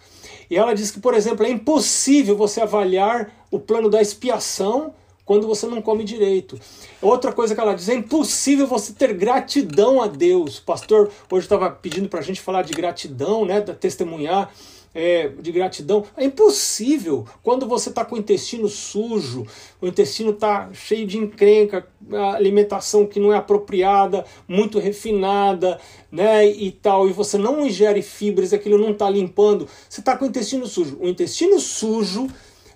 E 0.50 0.56
ela 0.56 0.74
diz 0.74 0.90
que, 0.90 1.00
por 1.00 1.14
exemplo, 1.14 1.46
é 1.46 1.50
impossível 1.50 2.38
você 2.38 2.62
avaliar 2.62 3.32
o 3.52 3.60
plano 3.60 3.90
da 3.90 4.02
expiação 4.02 4.94
quando 5.26 5.48
você 5.48 5.66
não 5.68 5.82
come 5.82 6.04
direito. 6.04 6.60
Outra 7.02 7.32
coisa 7.32 7.56
que 7.56 7.62
ela 7.62 7.74
diz, 7.74 7.90
é 7.90 7.96
impossível 7.96 8.68
você 8.68 8.94
ter 8.94 9.14
gratidão 9.14 10.02
a 10.02 10.08
Deus. 10.08 10.58
O 10.58 10.64
pastor 10.64 11.10
hoje 11.32 11.46
estava 11.46 11.70
pedindo 11.70 12.10
para 12.10 12.20
a 12.20 12.24
gente 12.24 12.42
falar 12.42 12.62
de 12.64 12.74
gratidão, 12.74 13.46
né, 13.46 13.62
da 13.62 13.74
testemunhar 13.74 14.52
é, 14.94 15.28
de 15.28 15.52
gratidão. 15.52 16.06
É 16.16 16.24
impossível 16.24 17.26
quando 17.42 17.68
você 17.68 17.90
está 17.90 18.06
com 18.06 18.16
o 18.16 18.20
intestino 18.20 18.68
sujo, 18.68 19.46
o 19.82 19.88
intestino 19.88 20.32
está 20.32 20.70
cheio 20.74 21.08
de 21.08 21.18
encrenca, 21.18 21.88
alimentação 22.36 23.06
que 23.06 23.20
não 23.20 23.34
é 23.34 23.38
apropriada, 23.38 24.26
muito 24.48 24.80
refinada, 24.80 25.80
né, 26.12 26.46
e 26.46 26.72
tal, 26.72 27.10
e 27.10 27.14
você 27.14 27.38
não 27.38 27.66
ingere 27.66 28.02
fibras, 28.02 28.54
aquilo 28.54 28.78
não 28.78 28.92
está 28.92 29.10
limpando, 29.10 29.68
você 29.90 30.00
está 30.00 30.16
com 30.16 30.26
o 30.26 30.28
intestino 30.28 30.68
sujo. 30.68 30.98
O 31.00 31.08
intestino 31.08 31.60
sujo 31.60 32.28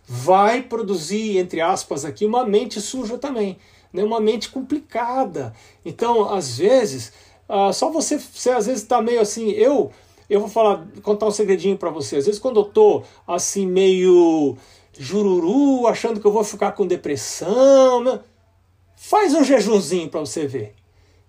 vai 0.08 0.64
produzir, 0.64 1.38
entre 1.38 1.62
aspas, 1.62 2.06
aqui, 2.06 2.26
uma 2.26 2.46
mente 2.46 2.80
suja 2.82 3.18
também, 3.18 3.58
né, 3.94 4.04
uma 4.04 4.20
mente 4.20 4.50
complicada. 4.50 5.54
Então, 5.86 6.34
às 6.34 6.58
vezes, 6.58 7.12
uh, 7.48 7.72
só 7.74 7.92
você, 7.92 8.18
você 8.18 8.50
às 8.50 8.66
vezes 8.66 8.82
está 8.82 9.02
meio 9.02 9.22
assim, 9.22 9.52
eu 9.52 9.92
eu 10.30 10.40
vou 10.40 10.50
falar, 10.50 10.86
contar 11.02 11.28
um 11.28 11.32
segredinho 11.32 11.78
para 11.78 11.90
você. 11.90 12.18
Às 12.18 12.26
vezes 12.26 12.40
quando 12.40 12.60
eu 12.60 12.66
tô 12.66 13.04
assim 13.28 13.66
meio 13.66 14.58
jururu, 14.98 15.88
achando 15.88 16.20
que 16.20 16.26
eu 16.26 16.32
vou 16.32 16.44
ficar 16.44 16.72
com 16.72 16.88
depressão, 16.88 18.04
né? 18.04 18.20
faz 18.98 19.34
um 19.34 19.44
jejumzinho 19.44 20.10
para 20.10 20.20
você 20.20 20.48
ver. 20.48 20.74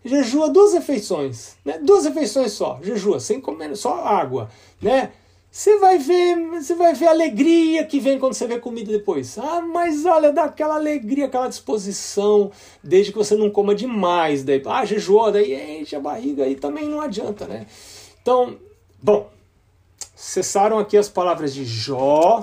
Jejua 0.05 0.49
duas 0.49 0.73
refeições, 0.73 1.57
né? 1.65 1.79
Duas 1.79 2.05
refeições 2.07 2.53
só, 2.53 2.81
jejua, 2.83 3.21
sem 3.21 3.41
comer 3.41 3.77
só 3.77 4.05
água, 4.05 4.49
né? 4.81 5.13
Você 5.51 5.79
vai 5.79 5.99
ver, 5.99 6.37
você 6.51 6.75
vai 6.75 6.95
ver 6.95 7.07
a 7.07 7.11
alegria 7.11 7.85
que 7.85 7.99
vem 7.99 8.19
quando 8.19 8.35
você 8.35 8.47
vê 8.47 8.59
comida 8.59 8.93
depois. 8.93 9.39
Ah, 9.39 9.61
mas 9.61 10.05
olha, 10.05 10.33
dá 10.33 10.45
aquela 10.45 10.77
alegria, 10.77 11.27
aquela 11.27 11.49
disposição, 11.49 12.51
desde 12.83 13.13
que 13.13 13.19
você 13.19 13.35
não 13.35 13.51
coma 13.51 13.75
demais. 13.75 14.45
Daí, 14.45 14.63
ah, 14.67 14.85
jejuou, 14.85 15.33
daí 15.33 15.81
enche 15.81 15.97
a 15.97 16.01
barriga 16.01 16.45
aí 16.45 16.55
também 16.55 16.89
não 16.89 17.01
adianta, 17.01 17.47
né? 17.47 17.67
Então, 18.21 18.59
Bom, 19.01 19.31
cessaram 20.17 20.81
aqui 20.81 20.97
as 20.97 21.09
palavras 21.09 21.55
de 21.55 21.65
Jó, 21.65 22.43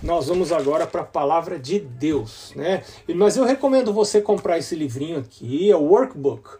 nós 0.00 0.28
vamos 0.28 0.52
agora 0.52 0.86
para 0.86 1.00
a 1.00 1.04
palavra 1.04 1.58
de 1.58 1.80
Deus, 1.80 2.52
né? 2.54 2.84
Mas 3.16 3.36
eu 3.36 3.44
recomendo 3.44 3.92
você 3.92 4.20
comprar 4.20 4.58
esse 4.58 4.76
livrinho 4.76 5.18
aqui, 5.18 5.68
é 5.68 5.74
o 5.74 5.82
Workbook. 5.82 6.50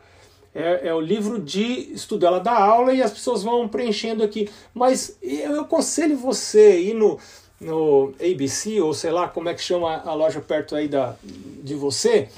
É, 0.53 0.89
é, 0.89 0.95
o 0.95 1.01
livro 1.01 1.39
de 1.39 1.63
estudo. 1.93 2.27
Ela 2.27 2.41
dá 2.41 2.53
aula 2.53 2.93
e 2.93 3.01
as 3.01 3.13
pessoas 3.13 3.45
vão 3.45 3.69
preenchendo 3.69 4.25
aqui. 4.25 4.51
Mas 4.75 5.17
eu 5.23 5.61
aconselho 5.61 6.17
você 6.17 6.81
ir 6.81 6.95
no, 6.95 7.17
no 7.61 8.13
ABC, 8.21 8.81
ou 8.81 8.93
sei 8.93 9.13
lá 9.13 9.29
como 9.29 9.49
é 9.49 9.55
que 9.55 9.63
chama 9.63 10.03
a 10.05 10.15
loja 10.15 10.41
perto 10.41 10.75
aí 10.75 10.89
da, 10.89 11.15
de 11.23 11.77
você, 11.77 12.29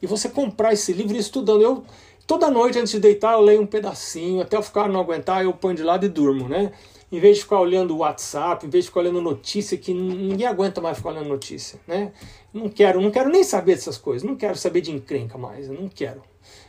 e 0.00 0.06
você 0.06 0.26
comprar 0.30 0.72
esse 0.72 0.94
livro 0.94 1.18
estudando. 1.18 1.60
Eu, 1.60 1.84
Toda 2.26 2.50
noite 2.50 2.78
antes 2.78 2.92
de 2.92 2.98
deitar 2.98 3.34
eu 3.34 3.40
leio 3.40 3.62
um 3.62 3.66
pedacinho, 3.66 4.42
até 4.42 4.56
eu 4.56 4.62
ficar 4.62 4.88
não 4.88 5.00
aguentar, 5.00 5.44
eu 5.44 5.52
ponho 5.52 5.76
de 5.76 5.82
lado 5.84 6.04
e 6.04 6.08
durmo, 6.08 6.48
né? 6.48 6.72
Em 7.10 7.20
vez 7.20 7.36
de 7.36 7.44
ficar 7.44 7.60
olhando 7.60 7.94
o 7.94 7.98
WhatsApp, 7.98 8.66
em 8.66 8.68
vez 8.68 8.84
de 8.84 8.90
ficar 8.90 9.00
olhando 9.00 9.20
notícia, 9.20 9.78
que 9.78 9.94
ninguém 9.94 10.44
aguenta 10.44 10.80
mais 10.80 10.96
ficar 10.96 11.10
olhando 11.10 11.28
notícia, 11.28 11.78
né? 11.86 12.12
Não 12.52 12.68
quero, 12.68 13.00
não 13.00 13.12
quero 13.12 13.30
nem 13.30 13.44
saber 13.44 13.76
dessas 13.76 13.96
coisas, 13.96 14.28
não 14.28 14.34
quero 14.34 14.56
saber 14.56 14.80
de 14.80 14.90
encrenca 14.90 15.38
mais, 15.38 15.68
não 15.68 15.88
quero. 15.88 16.20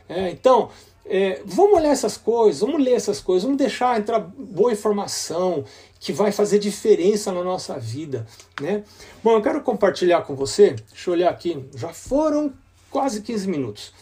É, 0.08 0.30
então, 0.30 0.70
é, 1.04 1.42
vamos 1.44 1.76
olhar 1.76 1.90
essas 1.90 2.16
coisas, 2.16 2.60
vamos 2.60 2.80
ler 2.80 2.92
essas 2.92 3.20
coisas, 3.20 3.42
vamos 3.42 3.58
deixar 3.58 3.98
entrar 3.98 4.20
boa 4.20 4.70
informação 4.70 5.64
que 5.98 6.12
vai 6.12 6.30
fazer 6.30 6.60
diferença 6.60 7.32
na 7.32 7.42
nossa 7.42 7.76
vida, 7.76 8.24
né? 8.60 8.84
Bom, 9.24 9.32
eu 9.32 9.42
quero 9.42 9.60
compartilhar 9.62 10.22
com 10.22 10.36
você, 10.36 10.76
deixa 10.88 11.10
eu 11.10 11.14
olhar 11.14 11.30
aqui, 11.30 11.68
já 11.74 11.92
foram 11.92 12.52
quase 12.90 13.22
15 13.22 13.48
minutos 13.48 13.92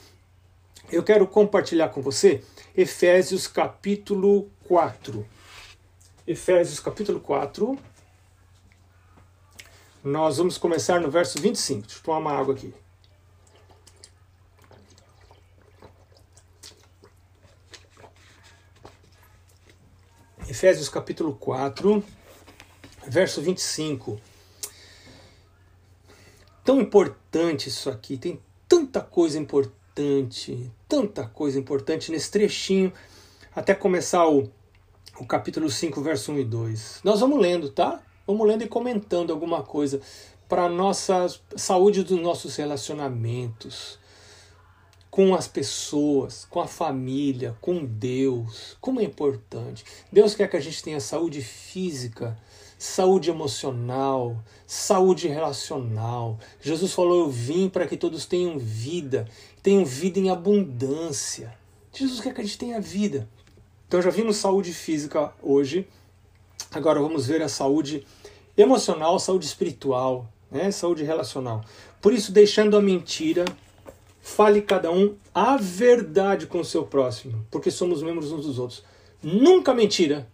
eu 0.91 1.03
quero 1.03 1.27
compartilhar 1.27 1.89
com 1.89 2.01
você 2.01 2.43
Efésios 2.77 3.47
capítulo 3.47 4.51
4. 4.69 5.27
Efésios 6.27 6.79
capítulo 6.79 7.21
4. 7.21 7.79
Nós 10.05 10.37
vamos 10.37 10.57
começar 10.59 11.01
no 11.01 11.11
verso 11.11 11.41
25. 11.41 11.83
Deixa 11.83 11.99
eu 11.99 12.03
tomar 12.05 12.19
uma 12.19 12.33
água 12.33 12.55
aqui. 12.55 12.73
Efésios 20.49 20.89
capítulo 20.89 21.35
4, 21.35 22.05
verso 23.09 23.43
25. 23.43 24.21
Tão 26.65 26.81
importante 26.81 27.69
isso 27.69 27.91
aqui, 27.91 28.17
tem 28.17 28.41
tanta 28.69 29.01
coisa 29.01 29.39
importante 29.39 29.86
importante, 29.97 30.71
tanta 30.87 31.27
coisa 31.27 31.59
importante 31.59 32.13
nesse 32.13 32.31
trechinho, 32.31 32.93
até 33.55 33.75
começar 33.75 34.29
o, 34.29 34.51
o 35.19 35.27
capítulo 35.27 35.71
5, 35.71 36.03
verso 36.03 36.33
1 36.33 36.39
e 36.41 36.45
2. 36.45 37.01
Nós 37.03 37.21
vamos 37.21 37.41
lendo, 37.41 37.71
tá? 37.71 38.03
Vamos 38.27 38.47
lendo 38.47 38.63
e 38.63 38.69
comentando 38.69 39.33
alguma 39.33 39.63
coisa 39.63 40.01
para 40.47 40.65
a 40.65 40.69
nossa 40.69 41.27
saúde 41.57 42.03
dos 42.03 42.21
nossos 42.21 42.57
relacionamentos 42.57 43.99
com 45.11 45.35
as 45.35 45.49
pessoas, 45.49 46.45
com 46.45 46.61
a 46.61 46.67
família, 46.67 47.57
com 47.63 47.83
Deus. 47.83 48.77
Como 48.79 49.01
é 49.01 49.05
importante. 49.05 49.83
Deus 50.13 50.35
quer 50.35 50.51
que 50.51 50.59
a 50.59 50.61
gente 50.61 50.83
tenha 50.83 51.01
saúde 51.01 51.41
física, 51.41 52.37
saúde 52.79 53.31
emocional, 53.31 54.37
saúde 54.67 55.29
relacional. 55.29 56.39
Jesus 56.61 56.93
falou: 56.93 57.21
Eu 57.21 57.31
vim 57.31 57.69
para 57.69 57.87
que 57.87 57.97
todos 57.97 58.27
tenham 58.27 58.59
vida, 58.59 59.27
tenham 59.63 59.85
vida 59.85 60.19
em 60.19 60.31
abundância. 60.31 61.57
Jesus 61.93 62.21
quer 62.21 62.35
que 62.35 62.41
a 62.41 62.45
gente 62.45 62.59
tenha 62.59 62.81
vida. 62.81 63.29
Então 63.89 64.03
já 64.03 64.11
vimos 64.11 64.37
saúde 64.37 64.73
física 64.73 65.33
hoje, 65.41 65.87
agora 66.73 67.01
vamos 67.01 67.27
ver 67.27 67.41
a 67.41 67.49
saúde 67.49 68.05
emocional, 68.57 69.19
saúde 69.19 69.47
espiritual, 69.47 70.29
né? 70.51 70.71
saúde 70.71 71.05
relacional. 71.05 71.65
Por 72.01 72.13
isso, 72.13 72.33
deixando 72.33 72.77
a 72.77 72.83
mentira, 72.83 73.45
fale 74.21 74.61
cada 74.61 74.91
um 74.91 75.15
a 75.33 75.57
verdade 75.57 76.47
com 76.47 76.61
o 76.61 76.65
seu 76.65 76.85
próximo, 76.85 77.47
porque 77.51 77.71
somos 77.71 78.03
membros 78.03 78.33
uns 78.33 78.45
dos 78.45 78.59
outros. 78.59 78.83
Nunca 79.23 79.73
mentira, 79.73 80.29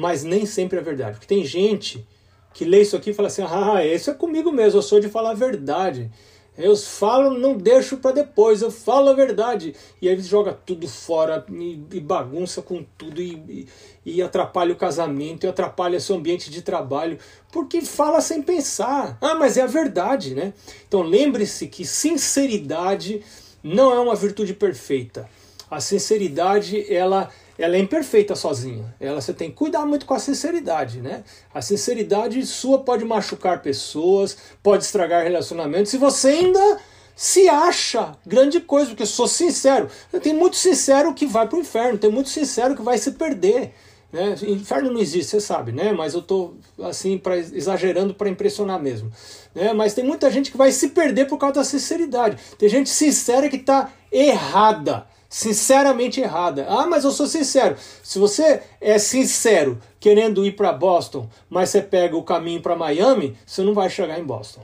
mas 0.00 0.24
nem 0.24 0.46
sempre 0.46 0.78
é 0.78 0.82
verdade. 0.82 1.12
Porque 1.12 1.26
tem 1.26 1.44
gente 1.44 2.06
que 2.54 2.64
lê 2.64 2.80
isso 2.80 2.96
aqui 2.96 3.10
e 3.10 3.14
fala 3.14 3.28
assim: 3.28 3.42
ah, 3.42 3.84
isso 3.84 4.10
é 4.10 4.14
comigo 4.14 4.50
mesmo, 4.50 4.78
eu 4.78 4.82
sou 4.82 4.98
de 4.98 5.08
falar 5.08 5.32
a 5.32 5.34
verdade. 5.34 6.10
Eu 6.58 6.76
falo, 6.76 7.38
não 7.38 7.56
deixo 7.56 7.96
para 7.98 8.12
depois, 8.12 8.60
eu 8.60 8.70
falo 8.70 9.08
a 9.08 9.14
verdade. 9.14 9.74
E 10.02 10.08
aí 10.08 10.20
joga 10.20 10.52
tudo 10.52 10.86
fora 10.88 11.44
e, 11.50 11.80
e 11.92 12.00
bagunça 12.00 12.60
com 12.60 12.84
tudo 12.98 13.22
e, 13.22 13.66
e, 14.04 14.16
e, 14.16 14.22
atrapalha 14.22 14.72
o 14.72 14.76
casamento 14.76 15.46
e 15.46 15.48
atrapalha 15.48 16.00
seu 16.00 16.16
ambiente 16.16 16.50
de 16.50 16.60
trabalho, 16.60 17.18
porque 17.50 17.80
fala 17.80 18.20
sem 18.20 18.42
pensar. 18.42 19.16
Ah, 19.22 19.34
mas 19.34 19.56
é 19.56 19.62
a 19.62 19.66
verdade, 19.66 20.34
né? 20.34 20.52
Então 20.86 21.02
lembre-se 21.02 21.66
que 21.66 21.86
sinceridade 21.86 23.22
não 23.62 23.92
é 23.92 23.98
uma 23.98 24.16
virtude 24.16 24.52
perfeita. 24.52 25.28
A 25.70 25.80
sinceridade, 25.80 26.92
ela 26.92 27.30
ela 27.62 27.76
é 27.76 27.78
imperfeita 27.78 28.34
sozinha. 28.34 28.94
Ela 28.98 29.20
você 29.20 29.32
tem 29.32 29.50
que 29.50 29.56
cuidar 29.56 29.84
muito 29.84 30.06
com 30.06 30.14
a 30.14 30.18
sinceridade, 30.18 31.00
né? 31.00 31.22
A 31.52 31.60
sinceridade 31.60 32.44
sua 32.46 32.78
pode 32.78 33.04
machucar 33.04 33.60
pessoas, 33.62 34.36
pode 34.62 34.84
estragar 34.84 35.22
relacionamentos. 35.22 35.90
Se 35.90 35.98
você 35.98 36.28
ainda 36.28 36.78
se 37.14 37.50
acha 37.50 38.16
grande 38.26 38.60
coisa, 38.60 38.88
porque 38.88 39.04
sou 39.04 39.28
sincero. 39.28 39.90
Tem 40.22 40.32
muito 40.32 40.56
sincero 40.56 41.12
que 41.12 41.26
vai 41.26 41.46
para 41.46 41.58
o 41.58 41.60
inferno, 41.60 41.98
tem 41.98 42.10
muito 42.10 42.30
sincero 42.30 42.74
que 42.74 42.80
vai 42.80 42.96
se 42.96 43.12
perder. 43.12 43.74
Né? 44.10 44.34
Inferno 44.42 44.90
não 44.90 45.00
existe, 45.00 45.30
você 45.30 45.40
sabe, 45.40 45.70
né? 45.70 45.92
Mas 45.92 46.14
eu 46.14 46.20
estou 46.20 46.56
assim 46.82 47.18
pra, 47.18 47.36
exagerando 47.36 48.14
para 48.14 48.28
impressionar 48.28 48.80
mesmo. 48.80 49.12
Né? 49.54 49.72
Mas 49.72 49.94
tem 49.94 50.02
muita 50.02 50.30
gente 50.30 50.50
que 50.50 50.56
vai 50.56 50.72
se 50.72 50.88
perder 50.88 51.26
por 51.26 51.36
causa 51.36 51.56
da 51.56 51.64
sinceridade. 51.64 52.38
Tem 52.58 52.70
gente 52.70 52.88
sincera 52.88 53.50
que 53.50 53.56
está 53.56 53.92
errada, 54.10 55.06
sinceramente 55.30 56.20
errada. 56.20 56.66
Ah, 56.68 56.88
mas 56.88 57.04
eu 57.04 57.12
sou 57.12 57.26
sincero. 57.26 57.76
Se 58.02 58.18
você 58.18 58.62
é 58.80 58.98
sincero 58.98 59.80
querendo 60.00 60.44
ir 60.44 60.56
para 60.56 60.72
Boston, 60.72 61.28
mas 61.48 61.70
você 61.70 61.80
pega 61.80 62.16
o 62.16 62.24
caminho 62.24 62.60
para 62.60 62.74
Miami, 62.74 63.38
você 63.46 63.62
não 63.62 63.72
vai 63.72 63.88
chegar 63.88 64.18
em 64.18 64.24
Boston. 64.24 64.62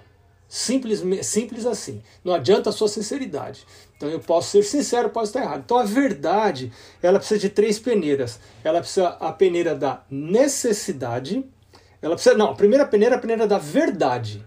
Simples, 0.49 1.03
simples 1.25 1.65
assim. 1.67 2.03
Não 2.25 2.35
adianta 2.35 2.71
a 2.71 2.73
sua 2.73 2.89
sinceridade. 2.89 3.65
Então 3.97 4.09
eu 4.09 4.19
posso 4.19 4.51
ser 4.51 4.65
sincero, 4.65 5.11
posso 5.11 5.27
estar 5.27 5.43
errado. 5.43 5.63
Então 5.65 5.79
a 5.79 5.85
verdade, 5.85 6.73
ela 7.01 7.19
precisa 7.19 7.41
de 7.41 7.49
três 7.49 7.79
peneiras. 7.79 8.41
Ela 8.65 8.81
precisa 8.81 9.09
a 9.09 9.33
peneira 9.33 9.75
da 9.75 10.03
necessidade. 10.11 11.45
Ela 12.03 12.15
precisa, 12.15 12.37
não, 12.37 12.51
a 12.51 12.55
primeira 12.55 12.85
peneira 12.85 13.15
é 13.15 13.19
a 13.19 13.21
peneira 13.21 13.47
da 13.47 13.59
verdade. 13.59 14.45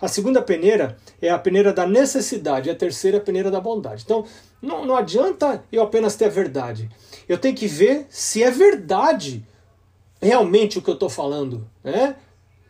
A 0.00 0.08
segunda 0.08 0.40
peneira 0.40 0.96
é 1.20 1.28
a 1.28 1.38
peneira 1.38 1.72
da 1.72 1.86
necessidade. 1.86 2.70
A 2.70 2.74
terceira 2.74 3.18
é 3.18 3.20
a 3.20 3.22
peneira 3.22 3.50
da 3.50 3.60
bondade. 3.60 4.02
Então 4.04 4.24
não, 4.60 4.84
não 4.84 4.96
adianta 4.96 5.64
eu 5.72 5.82
apenas 5.82 6.16
ter 6.16 6.26
a 6.26 6.28
verdade. 6.28 6.90
Eu 7.28 7.38
tenho 7.38 7.54
que 7.54 7.66
ver 7.66 8.06
se 8.10 8.42
é 8.42 8.50
verdade 8.50 9.46
realmente 10.20 10.78
o 10.78 10.82
que 10.82 10.90
eu 10.90 10.94
estou 10.94 11.08
falando, 11.08 11.66
né? 11.82 12.16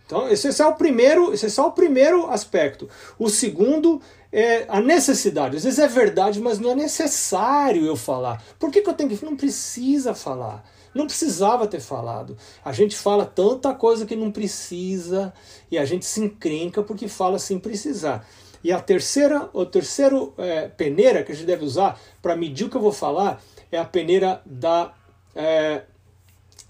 Então, 0.07 0.29
esse 0.29 0.61
é 0.61 0.67
o 0.67 0.75
primeiro, 0.75 1.33
esse 1.33 1.47
é 1.47 1.49
só 1.49 1.69
o 1.69 1.73
primeiro 1.73 2.29
aspecto. 2.31 2.89
O 3.17 3.29
segundo 3.29 4.01
é 4.33 4.67
a 4.69 4.81
necessidade. 4.81 5.57
Às 5.57 5.65
vezes 5.65 5.79
é 5.79 5.87
verdade, 5.87 6.41
mas 6.41 6.59
não 6.59 6.71
é 6.71 6.75
necessário 6.75 7.85
eu 7.87 7.95
falar. 7.95 8.43
Por 8.59 8.73
que, 8.73 8.83
que 8.83 8.91
eu 8.91 8.95
tenho 8.95 9.09
que. 9.09 9.25
Não 9.25 9.37
precisa 9.37 10.13
falar. 10.13 10.65
Não 10.93 11.07
precisava 11.07 11.67
ter 11.69 11.81
falado. 11.81 12.37
A 12.65 12.73
gente 12.73 12.97
fala 12.97 13.25
tanta 13.25 13.73
coisa 13.73 14.05
que 14.05 14.17
não 14.17 14.33
precisa 14.33 15.33
e 15.71 15.79
a 15.79 15.85
gente 15.85 16.05
se 16.05 16.21
encrenca 16.21 16.83
porque 16.83 17.07
fala 17.07 17.39
sem 17.39 17.59
precisar. 17.59 18.27
E 18.63 18.73
a 18.73 18.81
terceira, 18.81 19.49
o 19.53 19.65
terceiro 19.65 20.35
é, 20.37 20.69
peneira 20.69 21.23
que 21.23 21.33
a 21.33 21.35
gente 21.35 21.47
deve 21.47 21.65
usar 21.65 21.99
para 22.21 22.37
medir 22.37 22.65
o 22.65 22.71
que 22.71 22.77
eu 22.77 22.81
vou 22.81 22.93
falar 22.93 23.43
é 23.73 23.79
a 23.79 23.85
peneira 23.85 24.43
da, 24.45 24.93
é, 25.35 25.83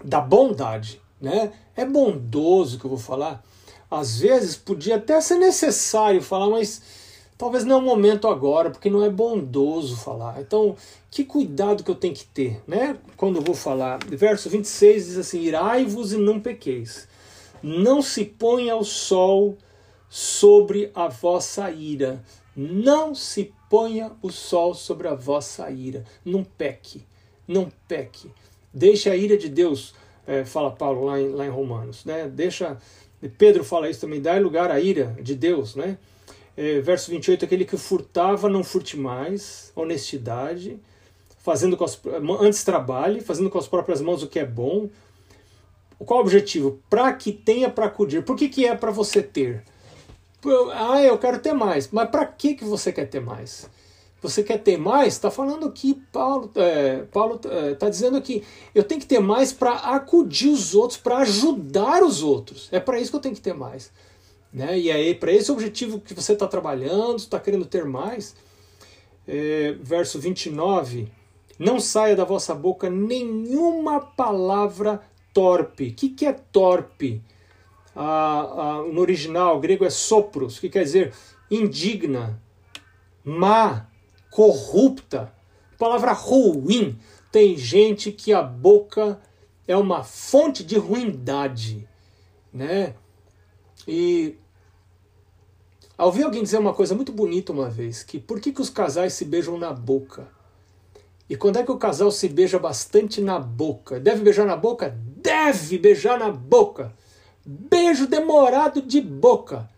da 0.03 0.21
bondade. 0.21 1.01
Né? 1.19 1.51
É 1.75 1.85
bondoso 1.85 2.79
que 2.79 2.85
eu 2.85 2.89
vou 2.89 2.99
falar. 2.99 3.43
Às 3.89 4.19
vezes 4.19 4.55
podia 4.55 4.95
até 4.95 5.19
ser 5.19 5.35
necessário 5.35 6.21
falar, 6.21 6.49
mas 6.49 6.81
talvez 7.37 7.65
não 7.65 7.75
é 7.75 7.79
o 7.79 7.81
momento 7.81 8.27
agora, 8.27 8.69
porque 8.69 8.89
não 8.89 9.03
é 9.03 9.09
bondoso 9.09 9.97
falar. 9.97 10.39
Então, 10.39 10.77
que 11.09 11.25
cuidado 11.25 11.83
que 11.83 11.91
eu 11.91 11.95
tenho 11.95 12.13
que 12.13 12.23
ter, 12.23 12.61
né? 12.65 12.97
Quando 13.17 13.35
eu 13.35 13.41
vou 13.41 13.53
falar. 13.53 13.99
Verso 14.07 14.49
26 14.49 15.07
diz 15.07 15.17
assim: 15.17 15.41
Irai-vos 15.41 16.13
e 16.13 16.17
não 16.17 16.39
pequeis. 16.39 17.05
Não 17.61 18.01
se 18.01 18.23
ponha 18.23 18.77
o 18.77 18.83
sol 18.85 19.57
sobre 20.11 20.91
a 20.93 21.07
vossa 21.07 21.71
ira. 21.71 22.21
Não 22.53 23.15
se 23.15 23.53
ponha 23.69 24.11
o 24.21 24.29
sol 24.29 24.73
sobre 24.73 25.07
a 25.07 25.15
vossa 25.15 25.71
ira. 25.71 26.03
Não 26.23 26.43
peque. 26.43 27.05
Não 27.47 27.71
peque. 27.87 28.29
Deixe 28.73 29.09
a 29.09 29.15
ira 29.15 29.37
de 29.37 29.47
Deus 29.47 29.95
é, 30.27 30.45
fala 30.45 30.71
Paulo 30.71 31.05
lá 31.05 31.19
em, 31.19 31.29
lá 31.29 31.45
em 31.45 31.49
Romanos. 31.49 32.05
Né? 32.05 32.27
Deixa, 32.27 32.77
Pedro 33.37 33.63
fala 33.63 33.89
isso 33.89 34.01
também, 34.01 34.21
dá 34.21 34.37
lugar 34.37 34.71
à 34.71 34.79
ira 34.79 35.15
de 35.21 35.35
Deus. 35.35 35.75
Né? 35.75 35.97
É, 36.55 36.79
verso 36.79 37.11
28, 37.11 37.45
aquele 37.45 37.65
que 37.65 37.77
furtava, 37.77 38.49
não 38.49 38.63
furte 38.63 38.97
mais, 38.97 39.71
honestidade, 39.75 40.79
fazendo 41.39 41.81
as, 41.83 41.99
antes 42.39 42.63
trabalhe, 42.63 43.21
fazendo 43.21 43.49
com 43.49 43.57
as 43.57 43.67
próprias 43.67 44.01
mãos 44.01 44.23
o 44.23 44.27
que 44.27 44.39
é 44.39 44.45
bom. 44.45 44.89
Qual 45.99 46.19
o 46.19 46.23
objetivo? 46.23 46.81
Para 46.89 47.13
que 47.13 47.31
tenha 47.31 47.69
para 47.69 47.85
acudir. 47.85 48.23
Por 48.23 48.35
que, 48.35 48.49
que 48.49 48.65
é 48.65 48.75
para 48.75 48.89
você 48.89 49.21
ter? 49.21 49.63
Ah, 50.73 51.01
eu 51.01 51.17
quero 51.17 51.39
ter 51.39 51.53
mais. 51.53 51.89
Mas 51.91 52.09
para 52.09 52.25
que, 52.25 52.55
que 52.55 52.63
você 52.63 52.91
quer 52.91 53.05
ter 53.05 53.19
mais? 53.19 53.69
Você 54.21 54.43
quer 54.43 54.59
ter 54.59 54.77
mais? 54.77 55.13
Está 55.13 55.31
falando 55.31 55.67
aqui, 55.67 55.95
Paulo 56.11 56.51
é, 56.55 57.03
Paulo 57.11 57.35
está 57.35 57.49
é, 57.49 57.73
tá 57.73 57.89
dizendo 57.89 58.17
aqui, 58.17 58.43
eu 58.73 58.83
tenho 58.83 59.01
que 59.01 59.07
ter 59.07 59.19
mais 59.19 59.51
para 59.51 59.73
acudir 59.73 60.49
os 60.49 60.75
outros, 60.75 60.99
para 60.99 61.17
ajudar 61.19 62.03
os 62.03 62.21
outros. 62.21 62.69
É 62.71 62.79
para 62.79 62.99
isso 62.99 63.09
que 63.09 63.17
eu 63.17 63.21
tenho 63.21 63.35
que 63.35 63.41
ter 63.41 63.53
mais. 63.53 63.91
Né? 64.53 64.77
E 64.77 64.91
aí, 64.91 65.15
para 65.15 65.31
esse 65.31 65.51
objetivo 65.51 65.99
que 65.99 66.13
você 66.13 66.33
está 66.33 66.47
trabalhando, 66.47 67.17
está 67.17 67.39
querendo 67.39 67.65
ter 67.65 67.83
mais, 67.85 68.35
é, 69.27 69.75
verso 69.81 70.19
29, 70.19 71.07
não 71.57 71.79
saia 71.79 72.15
da 72.15 72.25
vossa 72.25 72.53
boca 72.53 72.89
nenhuma 72.89 73.99
palavra 73.99 75.01
torpe. 75.33 75.89
O 75.89 75.93
que, 75.93 76.09
que 76.09 76.25
é 76.25 76.33
torpe? 76.33 77.21
No 77.95 79.01
original, 79.01 79.59
grego 79.59 79.85
é 79.85 79.89
sopros, 79.89 80.59
que 80.59 80.69
quer 80.69 80.83
dizer 80.83 81.13
indigna, 81.49 82.41
má, 83.23 83.87
corrupta. 84.29 85.33
palavra 85.77 86.13
ruim. 86.13 86.97
Tem 87.31 87.57
gente 87.57 88.11
que 88.11 88.33
a 88.33 88.41
boca 88.41 89.19
é 89.67 89.75
uma 89.75 90.03
fonte 90.03 90.63
de 90.63 90.77
ruindade, 90.77 91.87
né? 92.53 92.95
E 93.87 94.37
ouvi 95.97 96.23
alguém 96.23 96.43
dizer 96.43 96.57
uma 96.57 96.73
coisa 96.73 96.93
muito 96.93 97.11
bonita 97.11 97.51
uma 97.51 97.69
vez, 97.69 98.03
que 98.03 98.19
por 98.19 98.39
que, 98.39 98.51
que 98.51 98.61
os 98.61 98.69
casais 98.69 99.13
se 99.13 99.23
beijam 99.25 99.57
na 99.57 99.71
boca? 99.71 100.27
E 101.29 101.37
quando 101.37 101.57
é 101.57 101.63
que 101.63 101.71
o 101.71 101.77
casal 101.77 102.11
se 102.11 102.27
beija 102.27 102.59
bastante 102.59 103.21
na 103.21 103.39
boca? 103.39 103.97
Deve 103.97 104.21
beijar 104.21 104.45
na 104.45 104.57
boca? 104.57 104.93
Deve 104.99 105.77
beijar 105.77 106.19
na 106.19 106.29
boca. 106.29 106.93
Beijo 107.45 108.07
demorado 108.07 108.81
de 108.81 109.01
boca. 109.01 109.69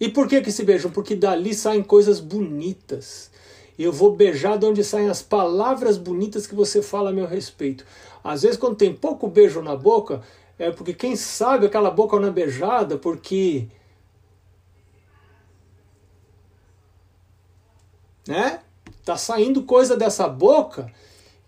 E 0.00 0.08
por 0.08 0.26
que 0.26 0.40
que 0.40 0.50
se 0.50 0.64
beijam? 0.64 0.90
Porque 0.90 1.14
dali 1.14 1.54
saem 1.54 1.82
coisas 1.82 2.18
bonitas 2.20 3.30
eu 3.78 3.92
vou 3.92 4.14
beijar 4.14 4.58
de 4.58 4.66
onde 4.66 4.84
saem 4.84 5.08
as 5.08 5.22
palavras 5.22 5.96
bonitas 5.96 6.46
que 6.46 6.54
você 6.54 6.82
fala 6.82 7.10
a 7.10 7.12
meu 7.12 7.26
respeito. 7.26 7.84
Às 8.22 8.42
vezes, 8.42 8.56
quando 8.56 8.76
tem 8.76 8.94
pouco 8.94 9.28
beijo 9.28 9.62
na 9.62 9.74
boca, 9.74 10.22
é 10.58 10.70
porque 10.70 10.92
quem 10.92 11.16
sabe 11.16 11.66
aquela 11.66 11.90
boca 11.90 12.18
não 12.18 12.28
é 12.28 12.30
beijada, 12.30 12.96
porque. 12.96 13.68
Né? 18.26 18.60
Tá 19.04 19.16
saindo 19.16 19.64
coisa 19.64 19.96
dessa 19.96 20.28
boca 20.28 20.92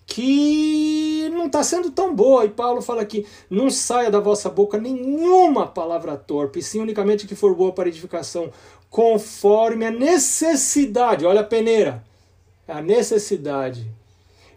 que 0.07 1.04
não 1.35 1.47
está 1.47 1.63
sendo 1.63 1.91
tão 1.91 2.15
boa. 2.15 2.45
E 2.45 2.49
Paulo 2.49 2.81
fala 2.81 3.03
aqui: 3.03 3.27
não 3.51 3.69
saia 3.69 4.11
da 4.11 4.21
vossa 4.21 4.49
boca 4.49 4.79
nenhuma 4.79 5.67
palavra 5.67 6.17
torpe, 6.17 6.63
sim 6.63 6.81
unicamente 6.81 7.27
que 7.27 7.35
for 7.35 7.55
boa 7.55 7.73
para 7.73 7.89
edificação, 7.89 8.51
conforme 8.89 9.85
a 9.85 9.91
necessidade. 9.91 11.27
Olha 11.27 11.41
a 11.41 11.45
peneira 11.45 12.03
a 12.67 12.81
necessidade. 12.81 13.91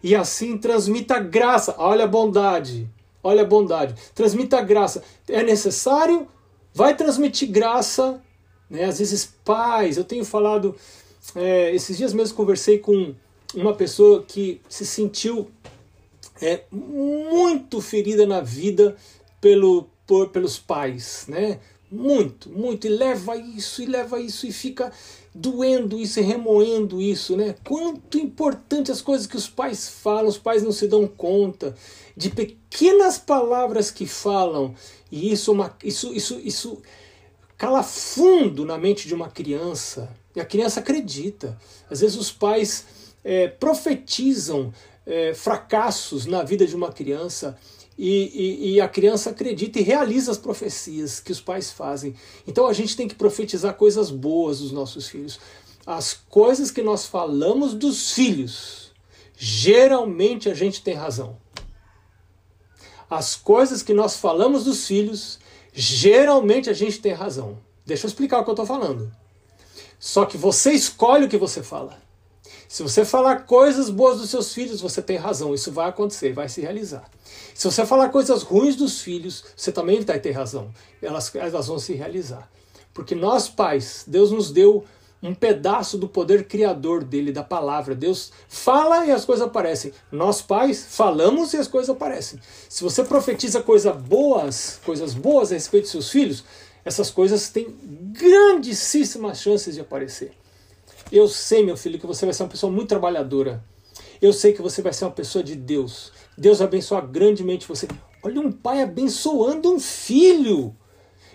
E 0.02 0.14
assim 0.14 0.56
transmita 0.56 1.18
graça. 1.18 1.74
Olha 1.78 2.04
a 2.04 2.08
bondade. 2.08 2.88
Olha 3.22 3.42
a 3.42 3.46
bondade. 3.46 3.94
Transmita 4.14 4.60
graça. 4.62 5.02
É 5.28 5.42
necessário? 5.42 6.26
Vai 6.72 6.96
transmitir 6.96 7.50
graça. 7.50 8.22
Né? 8.70 8.84
Às 8.84 8.98
vezes, 8.98 9.34
pais. 9.44 9.96
Eu 9.96 10.04
tenho 10.04 10.24
falado. 10.24 10.74
É, 11.34 11.74
esses 11.74 11.96
dias 11.96 12.14
mesmo 12.14 12.36
conversei 12.36 12.78
com 12.78 13.14
uma 13.54 13.74
pessoa 13.74 14.22
que 14.22 14.60
se 14.68 14.86
sentiu 14.86 15.50
é, 16.40 16.62
muito 16.70 17.80
ferida 17.80 18.26
na 18.26 18.40
vida 18.40 18.96
pelo, 19.40 19.88
por, 20.06 20.28
pelos 20.28 20.58
pais, 20.58 21.26
né? 21.28 21.58
Muito, 21.90 22.50
muito. 22.50 22.86
E 22.86 22.90
leva 22.90 23.36
isso, 23.36 23.82
e 23.82 23.86
leva 23.86 24.20
isso, 24.20 24.46
e 24.46 24.52
fica 24.52 24.92
doendo 25.34 25.98
isso 25.98 26.20
e 26.20 26.22
remoendo 26.22 27.00
isso, 27.00 27.36
né? 27.36 27.54
Quanto 27.64 28.18
importante 28.18 28.90
as 28.90 29.00
coisas 29.00 29.26
que 29.26 29.36
os 29.36 29.48
pais 29.48 29.88
falam, 29.88 30.26
os 30.26 30.38
pais 30.38 30.62
não 30.62 30.72
se 30.72 30.86
dão 30.86 31.06
conta 31.06 31.74
de 32.16 32.30
pequenas 32.30 33.18
palavras 33.18 33.90
que 33.90 34.06
falam, 34.06 34.74
e 35.10 35.32
isso, 35.32 35.50
é 35.50 35.54
uma, 35.54 35.76
isso, 35.82 36.12
isso, 36.12 36.40
isso 36.44 36.82
cala 37.56 37.82
fundo 37.82 38.64
na 38.64 38.76
mente 38.76 39.08
de 39.08 39.14
uma 39.14 39.30
criança, 39.30 40.10
e 40.34 40.40
a 40.40 40.44
criança 40.44 40.80
acredita. 40.80 41.58
Às 41.88 42.00
vezes 42.00 42.16
os 42.16 42.30
pais 42.30 42.86
é, 43.24 43.48
profetizam 43.48 44.72
é, 45.08 45.32
fracassos 45.32 46.26
na 46.26 46.42
vida 46.42 46.66
de 46.66 46.76
uma 46.76 46.92
criança 46.92 47.58
e, 47.96 48.68
e, 48.68 48.74
e, 48.74 48.80
a 48.80 48.86
criança 48.86 49.30
acredita 49.30 49.80
e 49.80 49.82
realiza 49.82 50.30
as 50.30 50.38
profecias 50.38 51.18
que 51.18 51.32
os 51.32 51.40
pais 51.40 51.72
fazem. 51.72 52.14
Então 52.46 52.68
a 52.68 52.72
gente 52.72 52.94
tem 52.94 53.08
que 53.08 53.14
profetizar 53.14 53.74
coisas 53.74 54.10
boas 54.10 54.60
dos 54.60 54.70
nossos 54.70 55.08
filhos. 55.08 55.40
As 55.84 56.12
coisas 56.12 56.70
que 56.70 56.82
nós 56.82 57.06
falamos 57.06 57.74
dos 57.74 58.12
filhos, 58.12 58.92
geralmente 59.36 60.48
a 60.48 60.54
gente 60.54 60.82
tem 60.82 60.94
razão. 60.94 61.36
As 63.10 63.34
coisas 63.34 63.82
que 63.82 63.94
nós 63.94 64.16
falamos 64.16 64.64
dos 64.64 64.86
filhos, 64.86 65.40
geralmente 65.72 66.68
a 66.70 66.74
gente 66.74 67.00
tem 67.00 67.12
razão. 67.12 67.58
Deixa 67.84 68.06
eu 68.06 68.08
explicar 68.08 68.40
o 68.40 68.44
que 68.44 68.50
eu 68.50 68.52
estou 68.52 68.66
falando. 68.66 69.10
Só 69.98 70.26
que 70.26 70.36
você 70.36 70.72
escolhe 70.72 71.24
o 71.24 71.28
que 71.28 71.38
você 71.38 71.62
fala. 71.62 71.98
Se 72.68 72.82
você 72.82 73.02
falar 73.02 73.46
coisas 73.46 73.88
boas 73.88 74.18
dos 74.18 74.28
seus 74.28 74.52
filhos, 74.52 74.82
você 74.82 75.00
tem 75.00 75.16
razão, 75.16 75.54
isso 75.54 75.72
vai 75.72 75.88
acontecer, 75.88 76.34
vai 76.34 76.50
se 76.50 76.60
realizar. 76.60 77.10
Se 77.54 77.64
você 77.64 77.86
falar 77.86 78.10
coisas 78.10 78.42
ruins 78.42 78.76
dos 78.76 79.00
filhos, 79.00 79.42
você 79.56 79.72
também 79.72 80.02
vai 80.02 80.20
ter 80.20 80.32
razão, 80.32 80.70
elas, 81.00 81.34
elas 81.34 81.66
vão 81.66 81.78
se 81.78 81.94
realizar. 81.94 82.46
Porque 82.92 83.14
nós, 83.14 83.48
pais, 83.48 84.04
Deus 84.06 84.30
nos 84.30 84.50
deu 84.50 84.84
um 85.22 85.34
pedaço 85.34 85.96
do 85.96 86.06
poder 86.06 86.46
criador 86.46 87.02
dele, 87.02 87.32
da 87.32 87.42
palavra. 87.42 87.94
Deus 87.94 88.32
fala 88.48 89.06
e 89.06 89.10
as 89.12 89.24
coisas 89.24 89.46
aparecem. 89.46 89.92
Nós, 90.12 90.42
pais, 90.42 90.86
falamos 90.90 91.54
e 91.54 91.56
as 91.56 91.66
coisas 91.66 91.88
aparecem. 91.88 92.38
Se 92.68 92.84
você 92.84 93.02
profetiza 93.02 93.62
coisas 93.62 93.96
boas, 93.96 94.78
coisas 94.84 95.14
boas 95.14 95.50
a 95.50 95.54
respeito 95.54 95.84
de 95.84 95.90
seus 95.90 96.10
filhos, 96.10 96.44
essas 96.84 97.10
coisas 97.10 97.48
têm 97.48 97.74
grandíssimas 98.12 99.40
chances 99.40 99.74
de 99.74 99.80
aparecer. 99.80 100.32
Eu 101.10 101.26
sei, 101.26 101.64
meu 101.64 101.76
filho, 101.76 101.98
que 101.98 102.06
você 102.06 102.24
vai 102.26 102.34
ser 102.34 102.42
uma 102.42 102.48
pessoa 102.48 102.70
muito 102.70 102.88
trabalhadora. 102.88 103.64
Eu 104.20 104.32
sei 104.32 104.52
que 104.52 104.60
você 104.60 104.82
vai 104.82 104.92
ser 104.92 105.04
uma 105.04 105.10
pessoa 105.10 105.42
de 105.42 105.54
Deus. 105.54 106.12
Deus 106.36 106.60
abençoa 106.60 107.00
grandemente 107.00 107.66
você. 107.66 107.88
Olha 108.22 108.40
um 108.40 108.52
pai 108.52 108.82
abençoando 108.82 109.72
um 109.72 109.80
filho. 109.80 110.74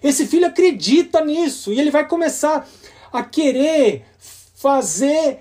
Esse 0.02 0.28
filho 0.28 0.46
acredita 0.46 1.24
nisso 1.24 1.72
e 1.72 1.80
ele 1.80 1.90
vai 1.90 2.08
começar 2.08 2.68
a 3.12 3.24
querer 3.24 4.06
fazer 4.20 5.40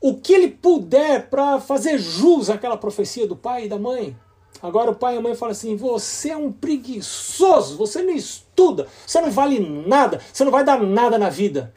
o 0.00 0.16
que 0.16 0.32
ele 0.32 0.48
puder 0.48 1.28
para 1.28 1.60
fazer 1.60 1.98
jus 1.98 2.48
àquela 2.48 2.76
profecia 2.76 3.26
do 3.26 3.36
pai 3.36 3.66
e 3.66 3.68
da 3.68 3.78
mãe. 3.78 4.16
Agora 4.62 4.92
o 4.92 4.94
pai 4.94 5.16
e 5.16 5.18
a 5.18 5.20
mãe 5.20 5.34
falam 5.34 5.52
assim: 5.52 5.74
você 5.76 6.30
é 6.30 6.36
um 6.36 6.52
preguiçoso, 6.52 7.76
você 7.76 8.02
não 8.02 8.14
estuda, 8.14 8.86
você 9.04 9.20
não 9.20 9.30
vale 9.30 9.58
nada, 9.58 10.20
você 10.32 10.44
não 10.44 10.52
vai 10.52 10.64
dar 10.64 10.80
nada 10.80 11.18
na 11.18 11.28
vida. 11.28 11.74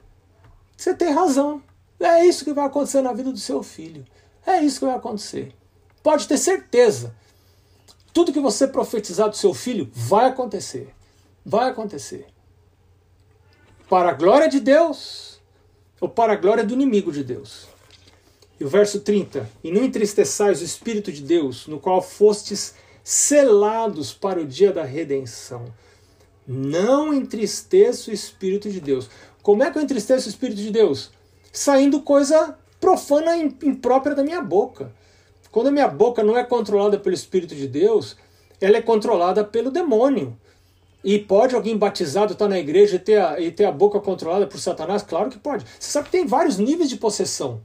Você 0.75 0.93
tem 0.93 1.11
razão. 1.11 1.61
É 1.99 2.25
isso 2.25 2.43
que 2.43 2.53
vai 2.53 2.65
acontecer 2.65 3.01
na 3.01 3.13
vida 3.13 3.31
do 3.31 3.39
seu 3.39 3.63
filho. 3.63 4.05
É 4.45 4.61
isso 4.61 4.79
que 4.79 4.85
vai 4.85 4.95
acontecer. 4.95 5.53
Pode 6.03 6.27
ter 6.27 6.37
certeza. 6.37 7.15
Tudo 8.13 8.33
que 8.33 8.39
você 8.39 8.67
profetizar 8.67 9.29
do 9.29 9.35
seu 9.35 9.53
filho 9.53 9.89
vai 9.93 10.27
acontecer. 10.27 10.93
Vai 11.45 11.69
acontecer 11.69 12.27
para 13.89 14.09
a 14.09 14.13
glória 14.13 14.47
de 14.49 14.59
Deus 14.59 15.39
ou 15.99 16.09
para 16.09 16.33
a 16.33 16.35
glória 16.35 16.63
do 16.63 16.73
inimigo 16.73 17.11
de 17.11 17.23
Deus. 17.23 17.67
E 18.59 18.63
o 18.63 18.69
verso 18.69 19.01
30: 19.01 19.49
E 19.63 19.71
não 19.71 19.83
entristeçais 19.83 20.61
o 20.61 20.63
Espírito 20.63 21.11
de 21.11 21.21
Deus, 21.21 21.67
no 21.67 21.79
qual 21.79 22.01
fostes 22.01 22.75
selados 23.03 24.13
para 24.13 24.39
o 24.39 24.45
dia 24.45 24.71
da 24.71 24.83
redenção. 24.83 25.65
Não 26.47 27.13
entristeça 27.13 28.11
o 28.11 28.13
Espírito 28.13 28.69
de 28.69 28.79
Deus. 28.79 29.09
Como 29.45 29.61
é 29.61 29.69
que 29.69 29.77
eu 29.77 29.83
entristeço 29.83 30.25
o 30.25 30.29
Espírito 30.31 30.57
de 30.59 30.71
Deus? 30.71 31.11
Saindo 31.53 32.01
coisa 32.01 32.57
profana 32.81 33.37
e 33.37 33.55
imprópria 33.61 34.15
da 34.15 34.23
minha 34.23 34.41
boca. 34.41 34.91
Quando 35.51 35.67
a 35.67 35.71
minha 35.71 35.87
boca 35.87 36.23
não 36.23 36.35
é 36.35 36.43
controlada 36.43 36.97
pelo 36.97 37.13
Espírito 37.13 37.53
de 37.53 37.67
Deus, 37.67 38.17
ela 38.59 38.77
é 38.77 38.81
controlada 38.81 39.43
pelo 39.43 39.69
demônio. 39.69 40.35
E 41.03 41.19
pode 41.19 41.53
alguém 41.53 41.77
batizado 41.77 42.33
estar 42.33 42.47
na 42.47 42.57
igreja 42.57 42.95
e 42.95 42.99
ter, 42.99 43.21
a, 43.21 43.39
e 43.39 43.51
ter 43.51 43.65
a 43.65 43.71
boca 43.71 43.99
controlada 43.99 44.47
por 44.47 44.59
Satanás? 44.59 45.03
Claro 45.03 45.29
que 45.29 45.37
pode. 45.37 45.63
Você 45.79 45.91
sabe 45.91 46.05
que 46.05 46.13
tem 46.13 46.25
vários 46.25 46.57
níveis 46.57 46.89
de 46.89 46.97
possessão. 46.97 47.61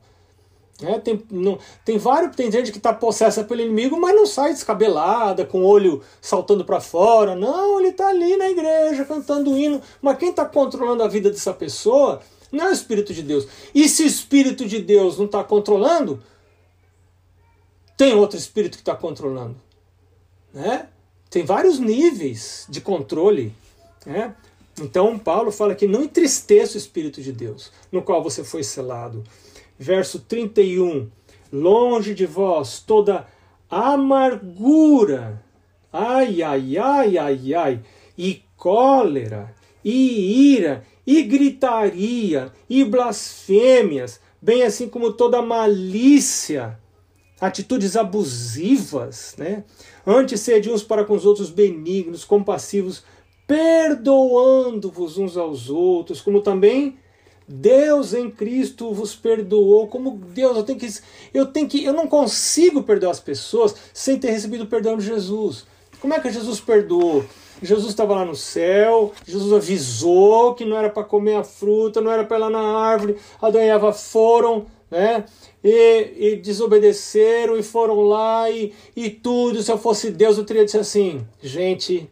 É, 0.83 0.99
tem, 0.99 1.23
não, 1.31 1.59
tem 1.85 1.99
vários, 1.99 2.35
tem 2.35 2.51
gente 2.51 2.73
que 2.73 2.79
está 2.79 2.93
possessa 2.93 3.45
pelo 3.45 3.61
inimigo, 3.61 4.01
mas 4.01 4.14
não 4.14 4.27
sai 4.27 4.53
descabelada, 4.53 5.45
com 5.45 5.61
o 5.61 5.66
olho 5.66 6.03
saltando 6.21 6.64
para 6.64 6.81
fora. 6.81 7.35
Não, 7.35 7.79
ele 7.79 7.88
está 7.88 8.09
ali 8.09 8.37
na 8.37 8.51
igreja 8.51 9.05
cantando 9.05 9.57
hino. 9.57 9.81
Mas 10.01 10.19
quem 10.19 10.31
está 10.31 10.45
controlando 10.45 11.03
a 11.03 11.09
vida 11.09 11.31
dessa 11.31 11.53
pessoa 11.53 12.21
não 12.51 12.66
é 12.66 12.69
o 12.71 12.73
Espírito 12.73 13.12
de 13.12 13.23
Deus. 13.23 13.47
E 13.75 13.88
se 13.88 14.03
o 14.03 14.07
Espírito 14.07 14.66
de 14.66 14.81
Deus 14.81 15.19
não 15.19 15.27
está 15.27 15.45
controlando, 15.45 16.23
tem 17.97 18.14
outro 18.14 18.38
Espírito 18.38 18.77
que 18.77 18.83
está 18.83 18.95
controlando. 18.95 19.57
Né? 20.53 20.88
tem 21.31 21.45
vários 21.45 21.79
níveis 21.79 22.66
de 22.69 22.81
controle. 22.81 23.55
Né? 24.05 24.35
Então, 24.81 25.19
Paulo 25.19 25.53
fala 25.53 25.75
que 25.75 25.87
não 25.87 26.03
entristeça 26.03 26.75
o 26.75 26.79
Espírito 26.79 27.23
de 27.23 27.33
Deus, 27.33 27.71
no 27.90 28.03
qual 28.03 28.23
você 28.23 28.43
foi 28.43 28.64
selado. 28.64 29.23
Verso 29.81 30.21
31. 30.21 31.09
Longe 31.51 32.14
de 32.14 32.27
vós 32.27 32.81
toda 32.87 33.27
amargura, 33.69 35.43
ai, 35.93 36.43
ai, 36.43 36.77
ai, 36.77 37.19
ai, 37.19 37.55
ai, 37.55 37.81
e 38.16 38.43
cólera, 38.57 39.55
e 39.83 40.55
ira, 40.55 40.85
e 41.07 41.23
gritaria, 41.23 42.53
e 42.69 42.85
blasfêmias, 42.85 44.21
bem 44.40 44.62
assim 44.62 44.88
como 44.88 45.12
toda 45.12 45.40
malícia 45.40 46.79
atitudes 47.40 47.97
abusivas, 47.97 49.35
né? 49.38 49.64
Antes 50.07 50.40
sede 50.40 50.71
uns 50.71 50.83
para 50.83 51.05
com 51.05 51.14
os 51.14 51.25
outros 51.25 51.49
benignos, 51.49 52.23
compassivos, 52.23 53.03
perdoando-vos 53.47 55.16
uns 55.16 55.38
aos 55.38 55.71
outros, 55.71 56.21
como 56.21 56.43
também 56.43 56.99
Deus 57.53 58.15
em 58.15 58.31
Cristo 58.31 58.95
vos 58.95 59.17
perdoou. 59.17 59.89
Como 59.89 60.13
Deus, 60.13 60.57
eu 60.57 60.63
tenho 60.63 60.79
que 60.79 60.89
eu 61.35 61.47
tenho 61.47 61.69
que 61.69 61.85
eu 61.85 61.93
não 61.93 62.07
consigo 62.07 62.85
perdoar 62.85 63.11
as 63.11 63.19
pessoas 63.19 63.75
sem 63.93 64.19
ter 64.19 64.31
recebido 64.31 64.63
o 64.63 64.69
perdão 64.69 64.97
de 64.97 65.05
Jesus. 65.05 65.67
Como 66.01 66.15
é 66.15 66.21
que 66.21 66.31
Jesus 66.31 66.61
perdoou? 66.61 67.25
Jesus 67.61 67.89
estava 67.89 68.15
lá 68.15 68.25
no 68.25 68.37
céu, 68.37 69.13
Jesus 69.27 69.53
avisou 69.53 70.55
que 70.55 70.65
não 70.65 70.77
era 70.77 70.89
para 70.89 71.05
comer 71.05 71.35
a 71.35 71.45
fruta, 71.45 72.01
não 72.01 72.11
era 72.11 72.25
para 72.25 72.39
ir 72.39 72.41
lá 72.41 72.51
na 72.51 72.63
árvore. 72.63 73.17
Adão 73.43 73.61
e 73.61 73.67
Eva 73.67 73.93
foram, 73.93 74.67
né? 74.89 75.25
e, 75.63 76.15
e 76.17 76.37
desobedeceram 76.37 77.59
e 77.59 77.63
foram 77.63 78.01
lá 78.01 78.49
e, 78.49 78.73
e 78.95 79.11
tudo. 79.11 79.61
Se 79.61 79.73
eu 79.73 79.77
fosse 79.77 80.11
Deus, 80.13 80.39
eu 80.39 80.45
teria 80.45 80.65
dito 80.65 80.79
assim: 80.79 81.27
gente, 81.43 82.09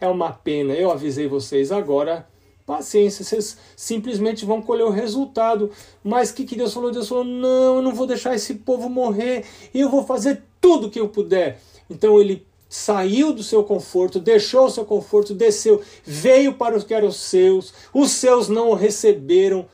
é 0.00 0.08
uma 0.08 0.32
pena, 0.32 0.72
eu 0.72 0.90
avisei 0.90 1.28
vocês 1.28 1.70
agora. 1.70 2.26
Paciência, 2.68 3.24
vocês 3.24 3.56
simplesmente 3.74 4.44
vão 4.44 4.60
colher 4.60 4.84
o 4.84 4.90
resultado. 4.90 5.70
Mas 6.04 6.28
o 6.28 6.34
que, 6.34 6.44
que 6.44 6.54
Deus 6.54 6.74
falou? 6.74 6.90
Deus 6.90 7.08
falou: 7.08 7.24
não, 7.24 7.76
eu 7.76 7.82
não 7.82 7.94
vou 7.94 8.06
deixar 8.06 8.34
esse 8.34 8.56
povo 8.56 8.90
morrer, 8.90 9.46
eu 9.72 9.88
vou 9.88 10.04
fazer 10.04 10.42
tudo 10.60 10.90
que 10.90 11.00
eu 11.00 11.08
puder. 11.08 11.62
Então 11.88 12.20
ele 12.20 12.46
saiu 12.68 13.32
do 13.32 13.42
seu 13.42 13.64
conforto, 13.64 14.20
deixou 14.20 14.66
o 14.66 14.70
seu 14.70 14.84
conforto, 14.84 15.32
desceu, 15.32 15.80
veio 16.04 16.52
para 16.52 16.76
os 16.76 16.84
que 16.84 16.92
eram 16.92 17.10
seus, 17.10 17.72
os 17.94 18.10
seus 18.10 18.50
não 18.50 18.68
o 18.68 18.74
receberam, 18.74 19.64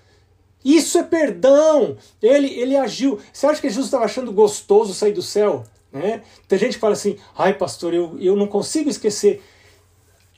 isso 0.64 0.96
é 0.96 1.02
perdão. 1.02 1.96
Ele, 2.22 2.46
ele 2.46 2.76
agiu. 2.76 3.18
Você 3.33 3.44
acha 3.48 3.61
que 3.61 3.68
Jesus 3.68 3.87
estava 3.87 4.04
achando 4.04 4.30
gostoso 4.30 4.94
sair 4.94 5.12
do 5.12 5.20
céu? 5.20 5.64
Né? 5.92 6.22
Tem 6.46 6.61
gente 6.61 6.74
que 6.74 6.80
fala 6.80 6.92
assim: 6.92 7.16
ai, 7.37 7.54
pastor, 7.54 7.92
eu, 7.92 8.16
eu 8.20 8.37
não 8.37 8.46
consigo 8.46 8.88
esquecer. 8.88 9.42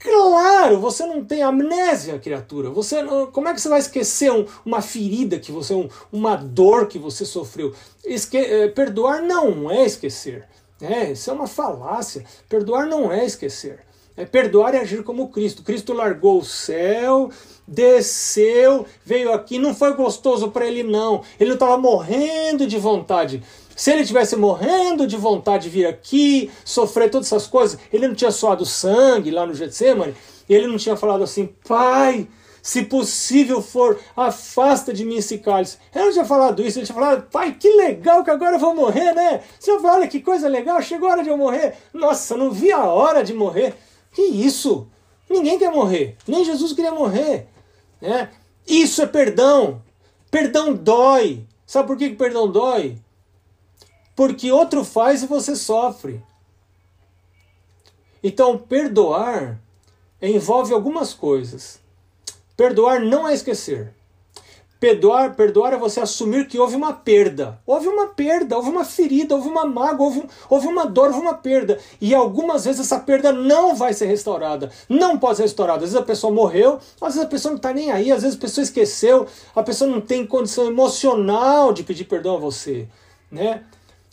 Claro, 0.06 0.78
você 0.78 1.04
não 1.04 1.24
tem 1.24 1.42
amnésia, 1.42 2.16
criatura. 2.20 2.70
Você 2.70 3.04
como 3.32 3.48
é 3.48 3.54
que 3.54 3.60
você 3.60 3.68
vai 3.68 3.80
esquecer 3.80 4.30
um, 4.30 4.46
uma 4.64 4.80
ferida 4.80 5.40
que 5.40 5.50
você, 5.50 5.74
um, 5.74 5.88
uma 6.12 6.36
dor 6.36 6.86
que 6.86 6.96
você 6.96 7.24
sofreu? 7.24 7.74
Esque, 8.04 8.38
é, 8.38 8.68
perdoar 8.68 9.20
não 9.20 9.68
é 9.68 9.84
esquecer. 9.84 10.44
É, 10.80 11.10
isso 11.10 11.28
é 11.28 11.32
uma 11.32 11.48
falácia. 11.48 12.24
Perdoar 12.48 12.86
não 12.86 13.10
é 13.10 13.26
esquecer. 13.26 13.80
É 14.16 14.24
perdoar 14.24 14.74
e 14.74 14.78
agir 14.78 15.02
como 15.02 15.28
Cristo. 15.28 15.64
Cristo 15.64 15.92
largou 15.92 16.38
o 16.38 16.44
céu, 16.44 17.28
desceu, 17.66 18.86
veio 19.04 19.32
aqui, 19.32 19.58
não 19.58 19.74
foi 19.74 19.94
gostoso 19.94 20.50
para 20.50 20.66
ele 20.66 20.82
não. 20.82 21.22
Ele 21.38 21.54
estava 21.54 21.76
morrendo 21.76 22.66
de 22.66 22.78
vontade. 22.78 23.42
Se 23.74 23.90
ele 23.90 24.06
tivesse 24.06 24.36
morrendo 24.36 25.06
de 25.06 25.16
vontade 25.16 25.64
de 25.64 25.70
vir 25.70 25.86
aqui, 25.86 26.50
sofrer 26.64 27.10
todas 27.10 27.26
essas 27.26 27.46
coisas, 27.46 27.78
ele 27.92 28.08
não 28.08 28.14
tinha 28.14 28.30
suado 28.30 28.64
sangue 28.64 29.30
lá 29.30 29.44
no 29.44 29.54
Getsemane, 29.54 30.14
ele 30.48 30.66
não 30.66 30.78
tinha 30.78 30.96
falado 30.96 31.22
assim, 31.22 31.50
pai, 31.66 32.26
se 32.62 32.84
possível 32.84 33.60
for, 33.60 33.98
afasta 34.16 34.94
de 34.94 35.04
mim 35.04 35.16
esse 35.16 35.38
cálice. 35.38 35.76
Ele 35.94 36.06
não 36.06 36.12
tinha 36.12 36.24
falado 36.24 36.62
isso, 36.62 36.78
ele 36.78 36.86
tinha 36.86 36.94
falado, 36.94 37.28
pai, 37.30 37.52
que 37.52 37.68
legal 37.68 38.24
que 38.24 38.30
agora 38.30 38.56
eu 38.56 38.60
vou 38.60 38.74
morrer, 38.74 39.12
né? 39.12 39.42
Você 39.60 39.76
vai, 39.78 39.96
olha 39.96 40.08
que 40.08 40.20
coisa 40.20 40.48
legal, 40.48 40.80
chegou 40.80 41.08
a 41.08 41.12
hora 41.12 41.22
de 41.22 41.28
eu 41.28 41.36
morrer. 41.36 41.74
Nossa, 41.92 42.36
não 42.36 42.50
vi 42.50 42.72
a 42.72 42.84
hora 42.86 43.22
de 43.22 43.34
morrer. 43.34 43.74
Que 44.10 44.22
isso? 44.22 44.88
Ninguém 45.28 45.58
quer 45.58 45.70
morrer, 45.70 46.16
nem 46.26 46.44
Jesus 46.44 46.72
queria 46.72 46.92
morrer. 46.92 47.46
Né? 48.06 48.30
Isso 48.66 49.02
é 49.02 49.06
perdão. 49.06 49.82
Perdão 50.30 50.72
dói. 50.72 51.46
Sabe 51.66 51.88
por 51.88 51.96
que 51.96 52.10
perdão 52.10 52.50
dói? 52.50 52.98
Porque 54.14 54.50
outro 54.50 54.84
faz 54.84 55.22
e 55.22 55.26
você 55.26 55.56
sofre. 55.56 56.22
Então, 58.22 58.56
perdoar 58.56 59.60
envolve 60.20 60.72
algumas 60.72 61.12
coisas. 61.12 61.80
Perdoar 62.56 63.00
não 63.00 63.28
é 63.28 63.34
esquecer. 63.34 63.92
Perdoar, 64.86 65.34
perdoar 65.34 65.72
é 65.72 65.76
você 65.76 65.98
assumir 65.98 66.46
que 66.46 66.60
houve 66.60 66.76
uma 66.76 66.92
perda. 66.92 67.58
Houve 67.66 67.88
uma 67.88 68.06
perda, 68.06 68.54
houve 68.54 68.70
uma 68.70 68.84
ferida, 68.84 69.34
houve 69.34 69.48
uma 69.48 69.66
mágoa, 69.66 70.06
houve, 70.06 70.22
houve 70.48 70.68
uma 70.68 70.86
dor, 70.86 71.08
houve 71.08 71.18
uma 71.18 71.34
perda. 71.34 71.76
E 72.00 72.14
algumas 72.14 72.64
vezes 72.64 72.82
essa 72.82 73.00
perda 73.00 73.32
não 73.32 73.74
vai 73.74 73.92
ser 73.92 74.06
restaurada. 74.06 74.70
Não 74.88 75.18
pode 75.18 75.38
ser 75.38 75.42
restaurada. 75.42 75.78
Às 75.78 75.90
vezes 75.90 75.96
a 75.96 76.06
pessoa 76.06 76.32
morreu, 76.32 76.78
às 77.00 77.14
vezes 77.14 77.20
a 77.20 77.28
pessoa 77.28 77.50
não 77.50 77.56
está 77.56 77.72
nem 77.72 77.90
aí, 77.90 78.12
às 78.12 78.22
vezes 78.22 78.38
a 78.38 78.40
pessoa 78.40 78.62
esqueceu, 78.62 79.26
a 79.56 79.62
pessoa 79.64 79.90
não 79.90 80.00
tem 80.00 80.24
condição 80.24 80.66
emocional 80.66 81.72
de 81.72 81.82
pedir 81.82 82.04
perdão 82.04 82.36
a 82.36 82.38
você. 82.38 82.86
Né? 83.28 83.64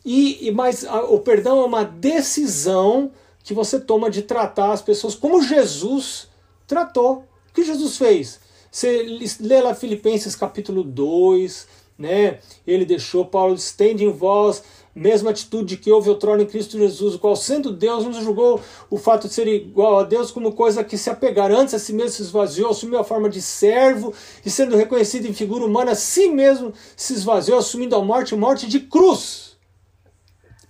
E, 0.04 0.48
e 0.48 0.52
Mas 0.52 0.84
a, 0.86 1.04
o 1.04 1.20
perdão 1.20 1.62
é 1.62 1.66
uma 1.66 1.86
decisão 1.86 3.12
que 3.44 3.54
você 3.54 3.80
toma 3.80 4.10
de 4.10 4.24
tratar 4.24 4.72
as 4.72 4.82
pessoas 4.82 5.14
como 5.14 5.44
Jesus 5.44 6.30
tratou. 6.66 7.26
O 7.52 7.54
que 7.54 7.64
Jesus 7.64 7.96
fez? 7.96 8.40
Você 8.74 9.20
lê 9.40 9.62
lá 9.62 9.76
Filipenses 9.76 10.36
capítulo 10.36 10.84
2, 10.84 11.68
né? 11.96 12.40
Ele 12.66 12.84
deixou, 12.86 13.24
Paulo, 13.24 13.54
estende 13.54 14.04
em 14.04 14.12
vós 14.12 14.64
mesma 14.96 15.30
atitude 15.30 15.78
que 15.78 15.92
houve 15.92 16.10
outrora 16.10 16.42
em 16.42 16.46
Cristo 16.48 16.78
Jesus, 16.78 17.14
o 17.14 17.20
qual, 17.20 17.36
sendo 17.36 17.72
Deus, 17.72 18.04
nos 18.04 18.18
julgou 18.18 18.60
o 18.90 18.98
fato 18.98 19.28
de 19.28 19.34
ser 19.34 19.48
igual 19.48 20.00
a 20.00 20.04
Deus 20.04 20.32
como 20.32 20.54
coisa 20.54 20.84
que 20.84 20.98
se 20.98 21.10
apegar. 21.10 21.52
Antes 21.52 21.76
a 21.76 21.80
si 21.80 21.94
mesmo 21.94 22.12
se 22.12 22.24
esvaziou, 22.24 22.72
assumiu 22.72 23.00
a 23.00 23.04
forma 23.04 23.30
de 23.30 23.42
servo, 23.44 24.12
e 24.44 24.50
sendo 24.50 24.76
reconhecido 24.76 25.28
em 25.28 25.34
figura 25.34 25.66
humana, 25.66 25.92
a 25.92 25.96
si 25.96 26.30
mesmo 26.30 26.74
se 26.96 27.14
esvaziou, 27.14 27.60
assumindo 27.60 27.96
a 27.96 28.04
morte, 28.04 28.36
morte 28.36 28.68
de 28.68 28.80
cruz. 28.80 29.56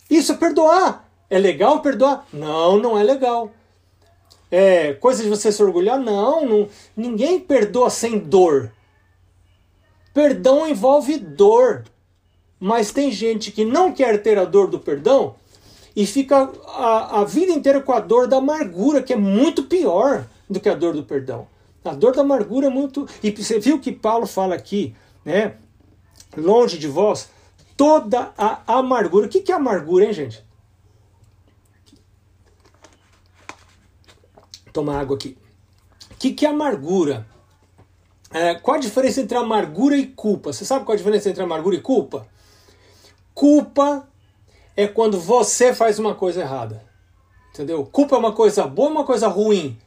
Isso 0.10 0.34
é 0.34 0.36
perdoar. 0.36 1.10
É 1.30 1.40
legal 1.40 1.82
perdoar? 1.82 2.28
Não, 2.34 2.78
não 2.78 2.98
é 2.98 3.04
legal 3.04 3.52
é, 4.56 4.94
coisa 4.94 5.24
de 5.24 5.30
você 5.30 5.52
se 5.52 5.64
orgulhar. 5.64 6.00
Não, 6.00 6.46
não, 6.46 6.70
ninguém 6.96 7.40
perdoa 7.40 7.90
sem 7.90 8.20
dor. 8.20 8.72
Perdão 10.14 10.68
envolve 10.68 11.18
dor. 11.18 11.86
Mas 12.60 12.92
tem 12.92 13.12
gente 13.12 13.52
que 13.52 13.66
não 13.66 13.92
quer 13.92 14.22
ter 14.22 14.38
a 14.38 14.46
dor 14.46 14.68
do 14.68 14.78
perdão 14.80 15.34
e 15.96 16.06
fica 16.06 16.52
a, 16.68 17.22
a 17.22 17.24
vida 17.24 17.52
inteira 17.52 17.82
com 17.82 17.94
a 17.94 18.00
dor 18.00 18.28
da 18.28 18.38
amargura, 18.38 19.02
que 19.02 19.12
é 19.12 19.16
muito 19.18 19.64
pior 19.64 20.28
do 20.48 20.60
que 20.60 20.70
a 20.70 20.76
dor 20.76 20.94
do 20.94 21.04
perdão. 21.04 21.48
A 21.84 21.96
dor 21.96 22.14
da 22.16 22.22
amargura 22.22 22.68
é 22.68 22.70
muito. 22.70 23.08
E 23.24 23.32
você 23.32 23.60
viu 23.60 23.80
que 23.80 23.92
Paulo 23.92 24.28
fala 24.28 24.54
aqui, 24.54 24.96
né? 25.26 25.56
Longe 26.38 26.78
de 26.78 26.88
vós, 26.88 27.28
toda 27.76 28.32
a 28.38 28.62
amargura. 28.68 29.26
O 29.26 29.30
que 29.30 29.52
é 29.52 29.56
amargura, 29.56 30.06
hein, 30.06 30.14
gente? 30.14 30.46
Tomar 34.74 35.00
água 35.00 35.16
aqui. 35.16 35.38
O 36.12 36.16
que, 36.16 36.34
que 36.34 36.46
é 36.46 36.50
amargura? 36.50 37.26
É, 38.32 38.56
qual 38.56 38.78
a 38.78 38.80
diferença 38.80 39.22
entre 39.22 39.38
amargura 39.38 39.96
e 39.96 40.08
culpa? 40.08 40.52
Você 40.52 40.66
sabe 40.66 40.84
qual 40.84 40.94
a 40.94 40.98
diferença 40.98 41.30
entre 41.30 41.44
amargura 41.44 41.76
e 41.76 41.82
culpa? 41.82 42.28
Culpa 43.34 44.08
é 44.76 44.88
quando 44.88 45.20
você 45.20 45.74
faz 45.74 46.00
uma 46.00 46.16
coisa 46.16 46.42
errada. 46.42 46.84
Entendeu? 47.52 47.86
Culpa 47.86 48.16
é 48.16 48.20
uma 48.20 48.34
coisa 48.34 48.66
boa 48.66 48.90
uma 48.90 49.06
coisa 49.06 49.28
ruim? 49.28 49.78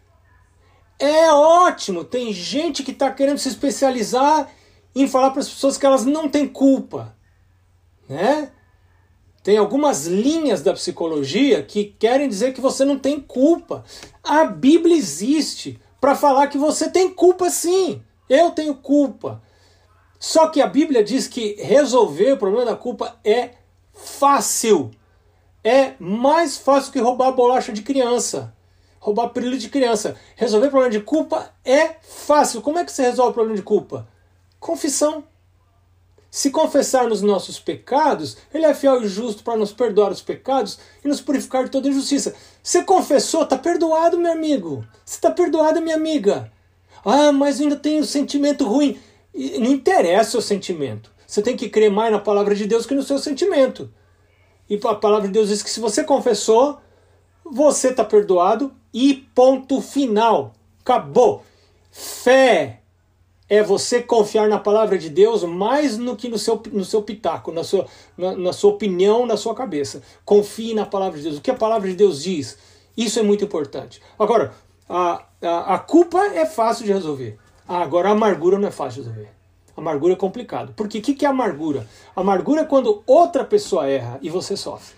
É 0.98 1.30
ótimo! 1.32 2.04
Tem 2.04 2.32
gente 2.32 2.84
que 2.84 2.92
está 2.92 3.10
querendo 3.10 3.38
se 3.38 3.48
especializar 3.48 4.48
em 4.94 5.08
falar 5.08 5.30
para 5.30 5.40
as 5.40 5.48
pessoas 5.48 5.76
que 5.76 5.84
elas 5.84 6.04
não 6.04 6.28
têm 6.28 6.46
culpa. 6.46 7.14
Né? 8.08 8.52
Tem 9.46 9.58
algumas 9.58 10.06
linhas 10.06 10.60
da 10.60 10.72
psicologia 10.72 11.62
que 11.62 11.84
querem 11.84 12.28
dizer 12.28 12.52
que 12.52 12.60
você 12.60 12.84
não 12.84 12.98
tem 12.98 13.20
culpa. 13.20 13.84
A 14.20 14.44
Bíblia 14.44 14.96
existe 14.96 15.80
para 16.00 16.16
falar 16.16 16.48
que 16.48 16.58
você 16.58 16.90
tem 16.90 17.14
culpa 17.14 17.48
sim. 17.48 18.02
Eu 18.28 18.50
tenho 18.50 18.74
culpa. 18.74 19.40
Só 20.18 20.48
que 20.48 20.60
a 20.60 20.66
Bíblia 20.66 21.04
diz 21.04 21.28
que 21.28 21.54
resolver 21.60 22.32
o 22.32 22.36
problema 22.36 22.64
da 22.64 22.74
culpa 22.74 23.20
é 23.24 23.50
fácil. 23.94 24.90
É 25.62 25.92
mais 26.00 26.56
fácil 26.56 26.90
que 26.90 26.98
roubar 26.98 27.30
bolacha 27.30 27.72
de 27.72 27.82
criança. 27.82 28.52
Roubar 28.98 29.28
período 29.28 29.58
de 29.58 29.68
criança. 29.68 30.16
Resolver 30.34 30.66
o 30.66 30.70
problema 30.70 30.90
de 30.90 31.00
culpa 31.02 31.54
é 31.64 31.94
fácil. 32.02 32.60
Como 32.60 32.80
é 32.80 32.84
que 32.84 32.90
você 32.90 33.02
resolve 33.02 33.30
o 33.30 33.34
problema 33.34 33.56
de 33.56 33.62
culpa? 33.62 34.08
Confissão. 34.58 35.22
Se 36.30 36.50
confessarmos 36.50 37.22
nossos 37.22 37.58
pecados, 37.58 38.36
Ele 38.52 38.66
é 38.66 38.74
fiel 38.74 39.02
e 39.02 39.08
justo 39.08 39.42
para 39.42 39.56
nos 39.56 39.72
perdoar 39.72 40.10
os 40.10 40.20
pecados 40.20 40.78
e 41.04 41.08
nos 41.08 41.20
purificar 41.20 41.64
de 41.64 41.70
toda 41.70 41.88
injustiça. 41.88 42.34
Você 42.62 42.82
confessou, 42.82 43.42
está 43.42 43.56
perdoado, 43.56 44.18
meu 44.18 44.32
amigo. 44.32 44.86
Você 45.04 45.16
está 45.16 45.30
perdoada, 45.30 45.80
minha 45.80 45.96
amiga. 45.96 46.52
Ah, 47.04 47.32
mas 47.32 47.60
ainda 47.60 47.76
tenho 47.76 48.02
um 48.02 48.04
sentimento 48.04 48.66
ruim. 48.66 48.98
Não 49.34 49.70
interessa 49.70 50.38
o 50.38 50.42
sentimento. 50.42 51.10
Você 51.26 51.42
tem 51.42 51.56
que 51.56 51.68
crer 51.68 51.90
mais 51.90 52.12
na 52.12 52.18
palavra 52.18 52.54
de 52.54 52.66
Deus 52.66 52.86
que 52.86 52.94
no 52.94 53.02
seu 53.02 53.18
sentimento. 53.18 53.92
E 54.68 54.78
a 54.82 54.94
palavra 54.94 55.28
de 55.28 55.32
Deus 55.32 55.48
diz 55.48 55.62
que 55.62 55.70
se 55.70 55.80
você 55.80 56.02
confessou, 56.02 56.78
você 57.44 57.88
está 57.88 58.04
perdoado 58.04 58.74
e 58.92 59.14
ponto 59.34 59.80
final. 59.80 60.52
Acabou. 60.80 61.44
Fé 61.90 62.82
é 63.48 63.62
você 63.62 64.02
confiar 64.02 64.48
na 64.48 64.58
palavra 64.58 64.98
de 64.98 65.08
Deus 65.08 65.44
mais 65.44 65.96
do 65.96 66.16
que 66.16 66.28
no 66.28 66.38
seu, 66.38 66.60
no 66.72 66.84
seu 66.84 67.02
pitaco, 67.02 67.52
na 67.52 67.62
sua, 67.62 67.86
na, 68.16 68.36
na, 68.36 68.52
sua 68.52 68.70
opinião, 68.70 69.24
na 69.24 69.36
sua 69.36 69.54
cabeça. 69.54 70.02
Confie 70.24 70.74
na 70.74 70.84
palavra 70.84 71.18
de 71.18 71.24
Deus. 71.24 71.38
O 71.38 71.40
que 71.40 71.50
a 71.50 71.54
palavra 71.54 71.88
de 71.88 71.94
Deus 71.94 72.22
diz, 72.22 72.58
isso 72.96 73.18
é 73.18 73.22
muito 73.22 73.44
importante. 73.44 74.02
Agora, 74.18 74.52
a, 74.88 75.24
a, 75.40 75.74
a 75.74 75.78
culpa 75.78 76.18
é 76.18 76.44
fácil 76.44 76.84
de 76.84 76.92
resolver. 76.92 77.38
agora, 77.68 78.08
a 78.08 78.12
amargura 78.12 78.58
não 78.58 78.68
é 78.68 78.72
fácil 78.72 79.02
de 79.02 79.08
resolver. 79.08 79.30
A 79.76 79.80
amargura 79.80 80.14
é 80.14 80.16
complicado. 80.16 80.72
Porque 80.74 80.98
o 80.98 81.02
que, 81.02 81.14
que 81.14 81.24
é 81.26 81.28
amargura? 81.28 81.86
Amargura 82.16 82.62
é 82.62 82.64
quando 82.64 83.02
outra 83.06 83.44
pessoa 83.44 83.86
erra 83.86 84.18
e 84.22 84.30
você 84.30 84.56
sofre. 84.56 84.96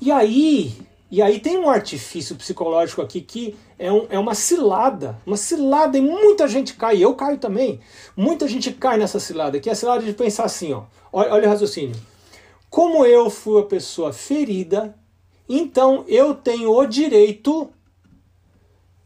E 0.00 0.12
aí, 0.12 0.74
e 1.10 1.20
aí 1.20 1.40
tem 1.40 1.58
um 1.58 1.68
artifício 1.68 2.36
psicológico 2.36 3.02
aqui 3.02 3.20
que 3.20 3.56
é, 3.76 3.90
um, 3.90 4.06
é 4.08 4.18
uma 4.18 4.34
cilada, 4.34 5.18
uma 5.26 5.36
cilada 5.36 5.98
e 5.98 6.00
muita 6.00 6.46
gente 6.46 6.74
cai, 6.74 7.02
eu 7.02 7.14
caio 7.14 7.36
também. 7.36 7.80
Muita 8.16 8.46
gente 8.46 8.72
cai 8.72 8.96
nessa 8.96 9.18
cilada, 9.18 9.58
que 9.58 9.68
é 9.68 9.72
a 9.72 9.74
cilada 9.76 10.04
de 10.04 10.12
pensar 10.12 10.44
assim, 10.44 10.72
ó. 10.72 10.84
Olha, 11.12 11.32
olha 11.32 11.48
o 11.48 11.50
raciocínio. 11.50 11.96
Como 12.68 13.04
eu 13.04 13.28
fui 13.28 13.60
a 13.60 13.64
pessoa 13.64 14.12
ferida, 14.12 14.94
então 15.48 16.04
eu 16.06 16.32
tenho 16.32 16.70
o 16.70 16.86
direito 16.86 17.68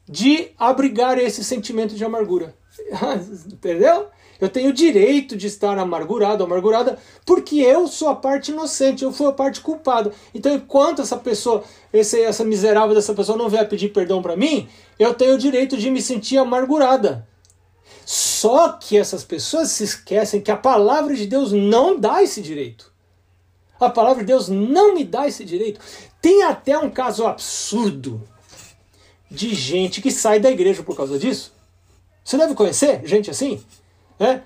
de 0.06 0.50
abrigar 0.58 1.18
esse 1.18 1.42
sentimento 1.42 1.94
de 1.94 2.04
amargura. 2.04 2.54
Entendeu? 3.50 4.08
Eu 4.40 4.48
tenho 4.48 4.70
o 4.70 4.72
direito 4.72 5.36
de 5.36 5.46
estar 5.46 5.78
amargurado, 5.78 6.44
amargurada, 6.44 6.98
porque 7.24 7.56
eu 7.56 7.86
sou 7.86 8.08
a 8.08 8.16
parte 8.16 8.50
inocente, 8.50 9.04
eu 9.04 9.12
fui 9.12 9.26
a 9.26 9.32
parte 9.32 9.60
culpada. 9.60 10.12
Então, 10.34 10.54
enquanto 10.54 11.02
essa 11.02 11.16
pessoa, 11.16 11.62
esse, 11.92 12.20
essa 12.20 12.44
miserável 12.44 12.94
dessa 12.94 13.14
pessoa 13.14 13.38
não 13.38 13.48
vier 13.48 13.68
pedir 13.68 13.90
perdão 13.90 14.20
para 14.20 14.36
mim, 14.36 14.68
eu 14.98 15.14
tenho 15.14 15.34
o 15.34 15.38
direito 15.38 15.76
de 15.76 15.90
me 15.90 16.02
sentir 16.02 16.38
amargurada. 16.38 17.26
Só 18.04 18.72
que 18.72 18.98
essas 18.98 19.24
pessoas 19.24 19.70
se 19.70 19.84
esquecem 19.84 20.40
que 20.40 20.50
a 20.50 20.56
palavra 20.56 21.14
de 21.14 21.26
Deus 21.26 21.52
não 21.52 21.98
dá 21.98 22.22
esse 22.22 22.42
direito. 22.42 22.92
A 23.80 23.88
palavra 23.88 24.22
de 24.22 24.26
Deus 24.28 24.48
não 24.48 24.94
me 24.94 25.04
dá 25.04 25.26
esse 25.26 25.44
direito. 25.44 25.80
Tem 26.20 26.42
até 26.42 26.78
um 26.78 26.90
caso 26.90 27.26
absurdo 27.26 28.22
de 29.30 29.54
gente 29.54 30.00
que 30.00 30.10
sai 30.10 30.38
da 30.38 30.50
igreja 30.50 30.82
por 30.82 30.96
causa 30.96 31.18
disso. 31.18 31.52
Você 32.22 32.36
deve 32.36 32.54
conhecer 32.54 33.02
gente 33.06 33.30
assim? 33.30 33.62
É? 34.18 34.40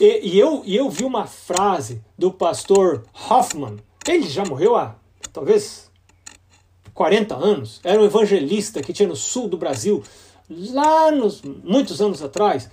E, 0.00 0.30
e, 0.30 0.38
eu, 0.38 0.62
e 0.64 0.76
eu 0.76 0.88
vi 0.90 1.04
uma 1.04 1.26
frase 1.26 2.02
do 2.18 2.30
pastor 2.30 3.04
Hoffman, 3.28 3.76
ele 4.06 4.28
já 4.28 4.44
morreu 4.44 4.76
há 4.76 4.96
talvez 5.32 5.90
40 6.94 7.34
anos, 7.34 7.80
era 7.84 8.00
um 8.00 8.04
evangelista 8.04 8.82
que 8.82 8.92
tinha 8.92 9.08
no 9.08 9.16
sul 9.16 9.48
do 9.48 9.56
Brasil, 9.56 10.02
lá 10.48 11.10
nos 11.10 11.42
muitos 11.42 12.00
anos 12.00 12.22
atrás, 12.22 12.70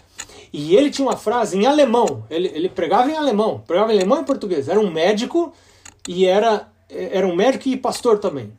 e 0.51 0.75
ele 0.75 0.91
tinha 0.91 1.07
uma 1.07 1.17
frase 1.17 1.57
em 1.57 1.65
alemão, 1.65 2.23
ele, 2.29 2.47
ele 2.49 2.69
pregava 2.69 3.09
em 3.09 3.17
alemão, 3.17 3.63
pregava 3.65 3.91
em 3.91 3.97
alemão 3.97 4.21
e 4.21 4.25
português, 4.25 4.69
era 4.69 4.79
um 4.79 4.91
médico 4.91 5.51
e 6.07 6.25
era, 6.25 6.69
era 6.89 7.27
um 7.27 7.35
médico 7.35 7.67
e 7.67 7.77
pastor 7.77 8.19
também, 8.19 8.53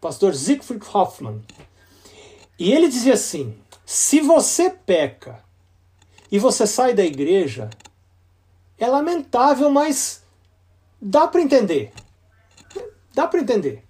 pastor 0.00 0.34
Siegfried 0.34 0.84
Hoffmann. 0.92 1.40
E 2.58 2.72
ele 2.72 2.88
dizia 2.88 3.14
assim: 3.14 3.54
se 3.84 4.20
você 4.20 4.70
peca 4.70 5.45
e 6.30 6.38
você 6.38 6.66
sai 6.66 6.94
da 6.94 7.04
igreja, 7.04 7.70
é 8.78 8.86
lamentável, 8.86 9.70
mas 9.70 10.22
dá 11.00 11.26
para 11.26 11.40
entender. 11.40 11.92
Dá 13.14 13.26
para 13.26 13.40
entender. 13.40 13.84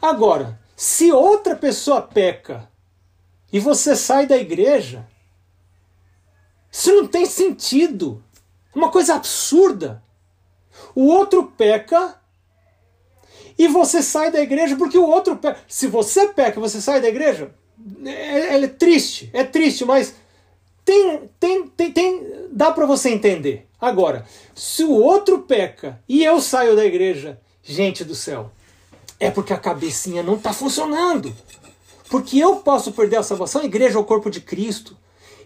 Agora, 0.00 0.58
se 0.74 1.12
outra 1.12 1.56
pessoa 1.56 2.00
peca 2.02 2.70
e 3.52 3.60
você 3.60 3.94
sai 3.94 4.26
da 4.26 4.36
igreja, 4.36 5.06
isso 6.70 6.92
não 6.94 7.06
tem 7.06 7.26
sentido. 7.26 8.22
É 8.74 8.78
uma 8.78 8.90
coisa 8.90 9.14
absurda. 9.14 10.02
O 10.94 11.06
outro 11.06 11.52
peca 11.56 12.20
e 13.58 13.66
você 13.68 14.02
sai 14.02 14.30
da 14.30 14.40
igreja 14.40 14.76
porque 14.76 14.98
o 14.98 15.08
outro 15.08 15.36
peca. 15.36 15.58
Se 15.66 15.86
você 15.86 16.28
peca 16.28 16.58
e 16.58 16.60
você 16.60 16.80
sai 16.80 17.00
da 17.00 17.08
igreja, 17.08 17.54
é, 18.04 18.10
é, 18.10 18.62
é 18.62 18.68
triste, 18.68 19.30
é 19.32 19.44
triste, 19.44 19.84
mas 19.84 20.14
tem, 20.86 21.28
tem, 21.40 21.66
tem, 21.66 21.92
tem 21.92 22.26
dá 22.52 22.70
para 22.70 22.86
você 22.86 23.10
entender. 23.10 23.66
Agora, 23.80 24.24
se 24.54 24.84
o 24.84 24.92
outro 24.92 25.40
peca 25.40 26.00
e 26.08 26.24
eu 26.24 26.40
saio 26.40 26.76
da 26.76 26.86
igreja, 26.86 27.40
gente 27.60 28.04
do 28.04 28.14
céu, 28.14 28.52
é 29.18 29.28
porque 29.28 29.52
a 29.52 29.58
cabecinha 29.58 30.22
não 30.22 30.36
está 30.36 30.52
funcionando. 30.52 31.34
Porque 32.08 32.38
eu 32.38 32.56
posso 32.56 32.92
perder 32.92 33.16
a 33.16 33.22
salvação, 33.24 33.62
a 33.62 33.64
igreja 33.64 33.98
é 33.98 34.00
o 34.00 34.04
corpo 34.04 34.30
de 34.30 34.40
Cristo. 34.40 34.96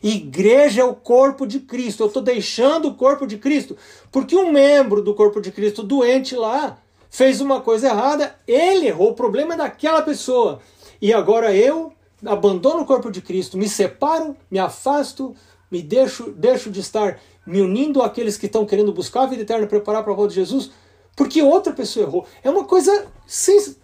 Igreja 0.03 0.83
é 0.83 0.85
o 0.85 0.95
corpo 0.95 1.47
de 1.47 1.61
Cristo. 1.61 2.03
Eu 2.03 2.09
estou 2.09 2.23
deixando 2.23 2.89
o 2.89 2.95
corpo 2.95 3.27
de 3.27 3.39
Cristo. 3.39 3.79
Porque 4.13 4.37
um 4.37 4.53
membro 4.53 5.03
do 5.03 5.15
corpo 5.15 5.41
de 5.41 5.51
Cristo 5.51 5.83
doente 5.83 6.37
lá 6.37 6.79
fez 7.09 7.41
uma 7.41 7.63
coisa 7.63 7.89
errada, 7.89 8.39
ele 8.47 8.89
errou. 8.89 9.11
O 9.11 9.15
problema 9.15 9.55
é 9.55 9.57
daquela 9.57 10.03
pessoa. 10.03 10.61
E 11.01 11.15
agora 11.15 11.55
eu 11.55 11.95
abandono 12.25 12.83
o 12.83 12.87
corpo 12.87 13.11
de 13.11 13.21
Cristo, 13.21 13.57
me 13.57 13.69
separo, 13.69 14.37
me 14.51 14.59
afasto, 14.59 15.35
me 15.71 15.83
deixo, 15.83 16.33
deixo 16.33 16.71
de 16.71 16.81
estar 16.81 17.21
me 17.47 17.61
unindo 17.61 18.03
àqueles 18.03 18.37
que 18.37 18.47
estão 18.47 18.67
querendo 18.67 18.93
buscar 18.93 19.23
a 19.23 19.27
vida 19.27 19.43
eterna, 19.43 19.67
preparar 19.67 20.03
para 20.03 20.13
a 20.13 20.17
volta 20.17 20.31
de 20.31 20.41
Jesus, 20.41 20.71
porque 21.17 21.43
outra 21.43 21.73
pessoa 21.73 22.07
errou. 22.07 22.27
É 22.43 22.51
uma 22.51 22.65
coisa 22.65 23.07
sem 23.27 23.77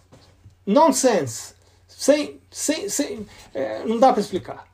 nonsense, 0.65 1.53
sem, 1.87 2.39
sem, 2.51 2.89
sem 2.89 3.25
é, 3.53 3.83
não 3.85 3.97
dá 3.97 4.11
para 4.11 4.21
explicar. 4.21 4.67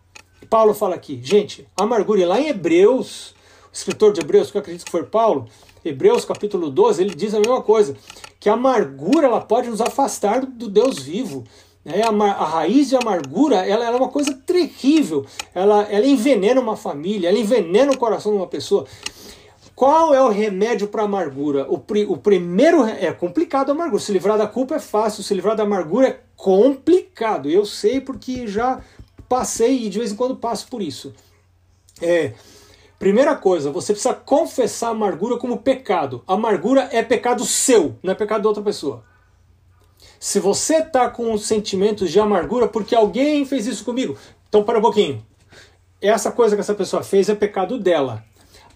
Paulo 0.50 0.74
fala 0.74 0.96
aqui, 0.96 1.20
gente, 1.24 1.68
amargura, 1.76 2.28
lá 2.28 2.40
em 2.40 2.48
Hebreus, 2.48 3.34
o 3.72 3.74
escritor 3.74 4.14
de 4.14 4.22
Hebreus, 4.22 4.52
que 4.52 4.58
eu 4.58 4.62
acredito 4.62 4.86
que 4.86 4.92
foi 4.92 5.04
Paulo, 5.04 5.48
Hebreus 5.84 6.26
capítulo 6.26 6.70
12, 6.70 7.02
ele 7.02 7.16
diz 7.16 7.34
a 7.34 7.40
mesma 7.40 7.62
coisa, 7.62 7.96
que 8.40 8.50
a 8.50 8.54
amargura 8.54 9.28
ela 9.28 9.42
pode 9.42 9.70
nos 9.70 9.82
afastar 9.82 10.46
do 10.46 10.70
Deus 10.70 11.00
vivo. 11.00 11.44
Né? 11.84 12.02
A, 12.02 12.10
a, 12.10 12.46
raiz 12.46 12.90
de 12.90 12.96
amargura 12.96 13.58
ela, 13.58 13.86
ela, 13.86 13.96
é 13.96 14.00
uma 14.00 14.10
coisa 14.10 14.34
terrível. 14.46 15.26
Ela, 15.54 15.84
ela 15.84 16.06
envenena 16.06 16.62
uma 16.62 16.78
família, 16.78 17.30
ela 17.30 17.38
envenena 17.38 17.92
o 17.92 17.98
coração 17.98 18.32
de 18.32 18.38
uma 18.38 18.48
pessoa. 18.48 18.86
Qual 19.76 20.14
é 20.14 20.22
o 20.22 20.30
remédio 20.30 20.88
para 20.88 21.02
a 21.02 21.06
amargura? 21.06 21.66
O, 21.68 21.80
pri, 21.80 22.06
o 22.06 22.16
primeiro 22.16 22.86
é 22.86 23.12
complicado 23.12 23.70
a 23.70 23.72
amargura. 23.74 24.02
Se 24.02 24.12
livrar 24.12 24.38
da 24.38 24.48
culpa 24.48 24.76
é 24.76 24.80
fácil, 24.80 25.24
se 25.24 25.34
livrar 25.34 25.56
da 25.56 25.64
amargura 25.64 26.08
é 26.08 26.20
complicado. 26.36 27.50
Eu 27.50 27.66
sei 27.66 28.00
porque 28.00 28.48
já 28.48 28.82
passei 29.28 29.86
e 29.86 29.90
de 29.90 29.98
vez 29.98 30.12
em 30.12 30.16
quando 30.16 30.36
passo 30.36 30.68
por 30.68 30.82
isso. 30.82 31.12
É, 32.00 32.34
primeira 33.00 33.36
coisa, 33.36 33.72
você 33.72 33.94
precisa 33.94 34.14
confessar 34.14 34.90
a 34.90 34.92
amargura 34.92 35.38
como 35.38 35.58
pecado. 35.58 36.24
A 36.28 36.36
amargura 36.36 36.88
é 36.92 37.02
pecado 37.02 37.44
seu, 37.44 37.96
não 38.04 38.12
é 38.12 38.16
pecado 38.16 38.42
de 38.42 38.48
outra 38.48 38.62
pessoa. 38.62 39.04
Se 40.24 40.40
você 40.40 40.78
está 40.78 41.10
com 41.10 41.38
sentimentos 41.38 42.10
de 42.10 42.18
amargura 42.18 42.66
porque 42.66 42.96
alguém 42.96 43.44
fez 43.46 43.68
isso 43.68 43.84
comigo, 43.84 44.18
então 44.48 44.64
para 44.64 44.80
um 44.80 44.82
pouquinho. 44.82 45.22
Essa 46.00 46.32
coisa 46.32 46.56
que 46.56 46.62
essa 46.62 46.74
pessoa 46.74 47.04
fez 47.04 47.28
é 47.28 47.36
pecado 47.36 47.78
dela. 47.78 48.24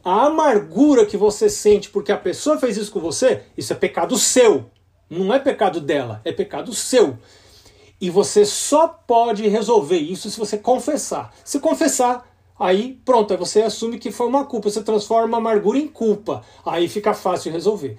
A 0.03 0.25
amargura 0.25 1.05
que 1.05 1.15
você 1.15 1.49
sente 1.49 1.89
porque 1.89 2.11
a 2.11 2.17
pessoa 2.17 2.59
fez 2.59 2.75
isso 2.75 2.91
com 2.91 2.99
você, 2.99 3.43
isso 3.57 3.71
é 3.71 3.77
pecado 3.77 4.17
seu. 4.17 4.65
Não 5.09 5.33
é 5.33 5.39
pecado 5.39 5.79
dela, 5.79 6.19
é 6.25 6.33
pecado 6.33 6.73
seu. 6.73 7.17
E 8.01 8.09
você 8.09 8.43
só 8.43 8.85
pode 8.85 9.47
resolver 9.47 9.99
isso 9.99 10.29
se 10.29 10.37
você 10.37 10.57
confessar. 10.57 11.33
Se 11.45 11.61
confessar, 11.61 12.29
aí 12.59 12.99
pronto, 13.05 13.37
você 13.37 13.61
assume 13.61 13.99
que 13.99 14.11
foi 14.11 14.27
uma 14.27 14.43
culpa, 14.43 14.69
você 14.69 14.83
transforma 14.83 15.37
a 15.37 15.39
amargura 15.39 15.77
em 15.77 15.87
culpa. 15.87 16.43
Aí 16.65 16.89
fica 16.89 17.13
fácil 17.13 17.53
resolver. 17.53 17.97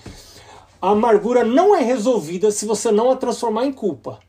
A 0.81 0.91
amargura 0.91 1.45
não 1.45 1.75
é 1.75 1.83
resolvida 1.83 2.51
se 2.51 2.67
você 2.67 2.91
não 2.91 3.11
a 3.11 3.17
transformar 3.17 3.65
em 3.65 3.73
culpa. 3.73 4.21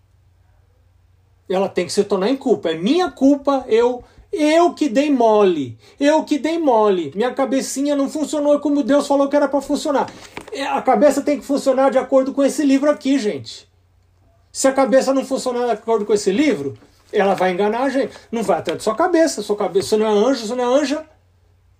Ela 1.50 1.70
tem 1.70 1.86
que 1.86 1.94
se 1.94 2.04
tornar 2.04 2.30
em 2.30 2.36
culpa. 2.36 2.70
É 2.70 2.76
minha 2.76 3.10
culpa, 3.12 3.66
eu 3.68 4.04
eu 4.32 4.74
que 4.74 4.88
dei 4.88 5.12
mole. 5.12 5.78
Eu 6.00 6.24
que 6.24 6.38
dei 6.38 6.60
mole. 6.60 7.12
Minha 7.16 7.34
cabecinha 7.34 7.96
não 7.96 8.10
funcionou 8.10 8.60
como 8.60 8.84
Deus 8.84 9.08
falou 9.08 9.28
que 9.28 9.36
era 9.36 9.48
para 9.48 9.62
funcionar. 9.62 10.12
É, 10.52 10.64
a 10.64 10.82
cabeça 10.82 11.22
tem 11.22 11.40
que 11.40 11.46
funcionar 11.46 11.90
de 11.90 11.98
acordo 11.98 12.34
com 12.34 12.44
esse 12.44 12.64
livro 12.64 12.90
aqui, 12.90 13.18
gente. 13.18 13.68
Se 14.52 14.68
a 14.68 14.72
cabeça 14.72 15.14
não 15.14 15.26
funcionar 15.26 15.66
de 15.66 15.72
acordo 15.72 16.06
com 16.06 16.14
esse 16.14 16.32
livro, 16.32 16.78
ela 17.12 17.34
vai 17.34 17.52
enganar 17.52 17.84
a 17.84 17.90
gente. 17.90 18.14
Não 18.32 18.44
vai 18.44 18.60
atrás 18.60 18.78
da 18.78 18.84
sua 18.84 18.96
cabeça. 18.96 19.42
Sua 19.42 19.56
cabeça 19.56 19.98
não 19.98 20.06
é 20.06 20.10
anjo, 20.10 20.46
você 20.46 20.56
não 20.56 20.76
é 20.76 20.82
anja. 20.82 21.06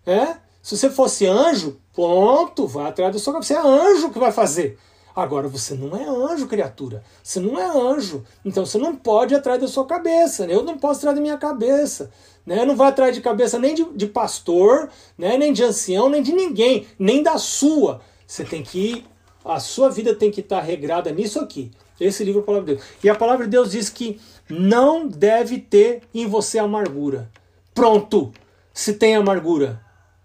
É? 0.06 0.36
Se 0.62 0.78
você 0.78 0.90
fosse 0.90 1.26
anjo, 1.26 1.80
ponto, 1.94 2.68
vai 2.68 2.88
atrás 2.88 3.22
sua 3.22 3.34
cabeça. 3.34 3.54
Você 3.54 3.60
é 3.60 3.62
anjo 3.62 4.12
que 4.12 4.20
vai 4.20 4.32
fazer. 4.32 4.78
Agora, 5.16 5.48
você 5.48 5.74
não 5.74 5.98
é 5.98 6.06
anjo, 6.06 6.48
criatura. 6.48 7.04
Você 7.24 7.40
não 7.40 7.60
é 7.60 7.66
anjo. 7.66 8.24
Então 8.46 8.66
você 8.66 8.78
não 8.78 8.96
pode 8.96 9.34
ir 9.34 9.38
atrás 9.38 9.60
da 9.60 9.68
sua 9.68 9.86
cabeça. 9.86 10.46
Né? 10.46 10.54
Eu 10.54 10.64
não 10.64 10.78
posso 10.78 11.00
atrás 11.00 11.16
da 11.16 11.22
minha 11.22 11.38
cabeça. 11.38 12.12
Né? 12.46 12.64
Não 12.64 12.76
vai 12.76 12.90
atrás 12.90 13.16
de 13.16 13.22
cabeça 13.22 13.60
nem 13.60 13.74
de, 13.74 13.84
de 13.96 14.08
pastor, 14.08 14.90
né? 15.18 15.38
nem 15.38 15.52
de 15.52 15.64
ancião, 15.64 16.10
nem 16.10 16.22
de 16.22 16.32
ninguém, 16.32 16.88
nem 16.98 17.22
da 17.24 17.38
sua. 17.38 18.02
Você 18.26 18.44
tem 18.46 18.64
que 18.64 18.80
ir, 18.80 19.06
a 19.44 19.60
sua 19.60 19.90
vida 19.90 20.14
tem 20.14 20.30
que 20.32 20.42
estar 20.42 20.62
regrada 20.62 21.12
nisso 21.12 21.40
aqui. 21.40 21.72
Esse 22.00 22.24
livro 22.24 22.40
é 22.40 22.44
a 22.44 22.46
palavra 22.46 22.66
de 22.66 22.76
Deus. 22.76 22.88
E 23.04 23.10
a 23.10 23.16
palavra 23.16 23.46
de 23.46 23.52
Deus 23.52 23.72
diz 23.72 23.90
que 23.90 24.22
não 24.50 25.08
deve 25.08 25.58
ter 25.58 26.04
em 26.14 26.28
você 26.28 26.60
amargura. 26.60 27.30
Pronto! 27.74 28.32
Se 28.74 28.94
tem 28.94 29.16
amargura, 29.16 29.82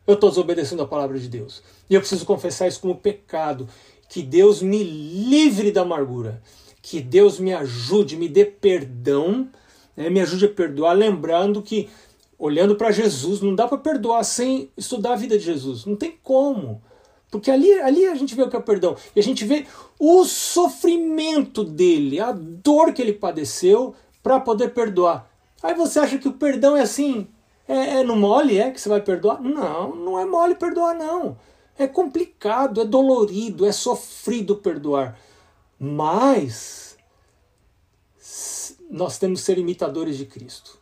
eu 0.07 0.14
estou 0.14 0.31
desobedecendo 0.31 0.83
a 0.83 0.87
palavra 0.87 1.19
de 1.19 1.29
Deus. 1.29 1.62
E 1.88 1.95
eu 1.95 2.01
preciso 2.01 2.27
confessar 2.27 2.69
isso 2.69 2.81
como 2.81 2.97
pecado. 2.97 3.69
Que 4.09 4.23
Deus 4.23 4.62
me 4.62 4.83
livre 4.83 5.73
da 5.73 5.83
amargura. 5.83 6.43
Que 6.83 7.01
Deus 7.01 7.38
me 7.38 7.53
ajude, 7.53 8.17
me 8.17 8.29
dê 8.29 8.45
perdão, 8.45 9.49
né, 9.97 10.11
me 10.11 10.21
ajude 10.21 10.45
a 10.45 10.49
perdoar, 10.49 10.93
lembrando 10.93 11.62
que, 11.62 11.88
olhando 12.38 12.77
para 12.77 12.90
Jesus, 12.90 13.40
não 13.40 13.55
dá 13.55 13.67
para 13.67 13.79
perdoar 13.79 14.23
sem 14.23 14.71
estudar 14.77 15.14
a 15.14 15.17
vida 15.17 15.38
de 15.38 15.45
Jesus. 15.45 15.87
Não 15.87 15.97
tem 15.97 16.19
como. 16.23 16.83
Porque 17.31 17.51
ali, 17.51 17.73
ali 17.81 18.07
a 18.07 18.14
gente 18.14 18.35
vê 18.35 18.43
o 18.43 18.49
que 18.49 18.55
é 18.55 18.59
o 18.59 18.62
perdão. 18.62 18.97
E 19.17 19.19
a 19.19 19.23
gente 19.23 19.45
vê 19.45 19.67
o 19.99 20.25
sofrimento 20.25 21.64
dele, 21.64 22.21
a 22.21 22.31
dor 22.31 22.93
que 22.93 23.01
ele 23.01 23.12
padeceu 23.12 23.95
para 24.23 24.38
poder 24.38 24.75
perdoar. 24.75 25.29
Aí 25.62 25.75
você 25.75 25.99
acha 25.99 26.19
que 26.19 26.29
o 26.29 26.35
perdão 26.35 26.77
é 26.77 26.83
assim, 26.83 27.27
é, 27.66 28.00
é 28.00 28.03
no 28.03 28.16
mole, 28.16 28.59
é 28.59 28.70
que 28.70 28.81
você 28.81 28.88
vai 28.88 29.00
perdoar? 29.00 29.40
Não, 29.40 29.94
não 29.94 30.18
é 30.18 30.24
mole 30.24 30.55
perdoar, 30.55 30.94
não. 30.94 31.37
É 31.79 31.87
complicado, 31.87 32.81
é 32.81 32.85
dolorido, 32.85 33.66
é 33.66 33.72
sofrido 33.72 34.57
perdoar. 34.57 35.18
Mas 35.79 36.96
nós 38.90 39.18
temos 39.18 39.40
que 39.40 39.46
ser 39.46 39.59
imitadores 39.59 40.16
de 40.16 40.27
Cristo. 40.27 40.79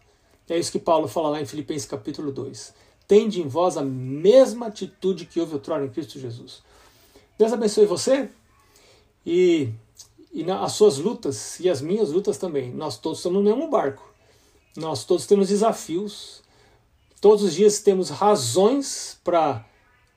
É 0.48 0.58
isso 0.58 0.72
que 0.72 0.78
Paulo 0.78 1.08
fala 1.08 1.30
lá 1.30 1.40
em 1.40 1.46
Filipenses 1.46 1.86
capítulo 1.86 2.30
2. 2.30 2.74
Tende 3.08 3.40
em 3.40 3.48
vós 3.48 3.76
a 3.76 3.82
mesma 3.82 4.66
atitude 4.66 5.24
que 5.24 5.40
houve 5.40 5.54
outrora 5.54 5.84
em 5.84 5.88
Cristo 5.88 6.18
Jesus. 6.18 6.62
Deus 7.38 7.52
abençoe 7.52 7.86
você 7.86 8.28
e, 9.24 9.70
e 10.32 10.44
na, 10.44 10.62
as 10.62 10.72
suas 10.72 10.98
lutas 10.98 11.58
e 11.58 11.70
as 11.70 11.80
minhas 11.80 12.10
lutas 12.12 12.36
também. 12.36 12.70
Nós 12.72 12.98
todos 12.98 13.18
estamos 13.18 13.42
no 13.42 13.48
mesmo 13.48 13.70
barco. 13.70 14.12
Nós 14.76 15.04
todos 15.04 15.26
temos 15.26 15.48
desafios. 15.48 16.41
Todos 17.22 17.44
os 17.44 17.54
dias 17.54 17.78
temos 17.78 18.10
razões 18.10 19.16
para 19.22 19.64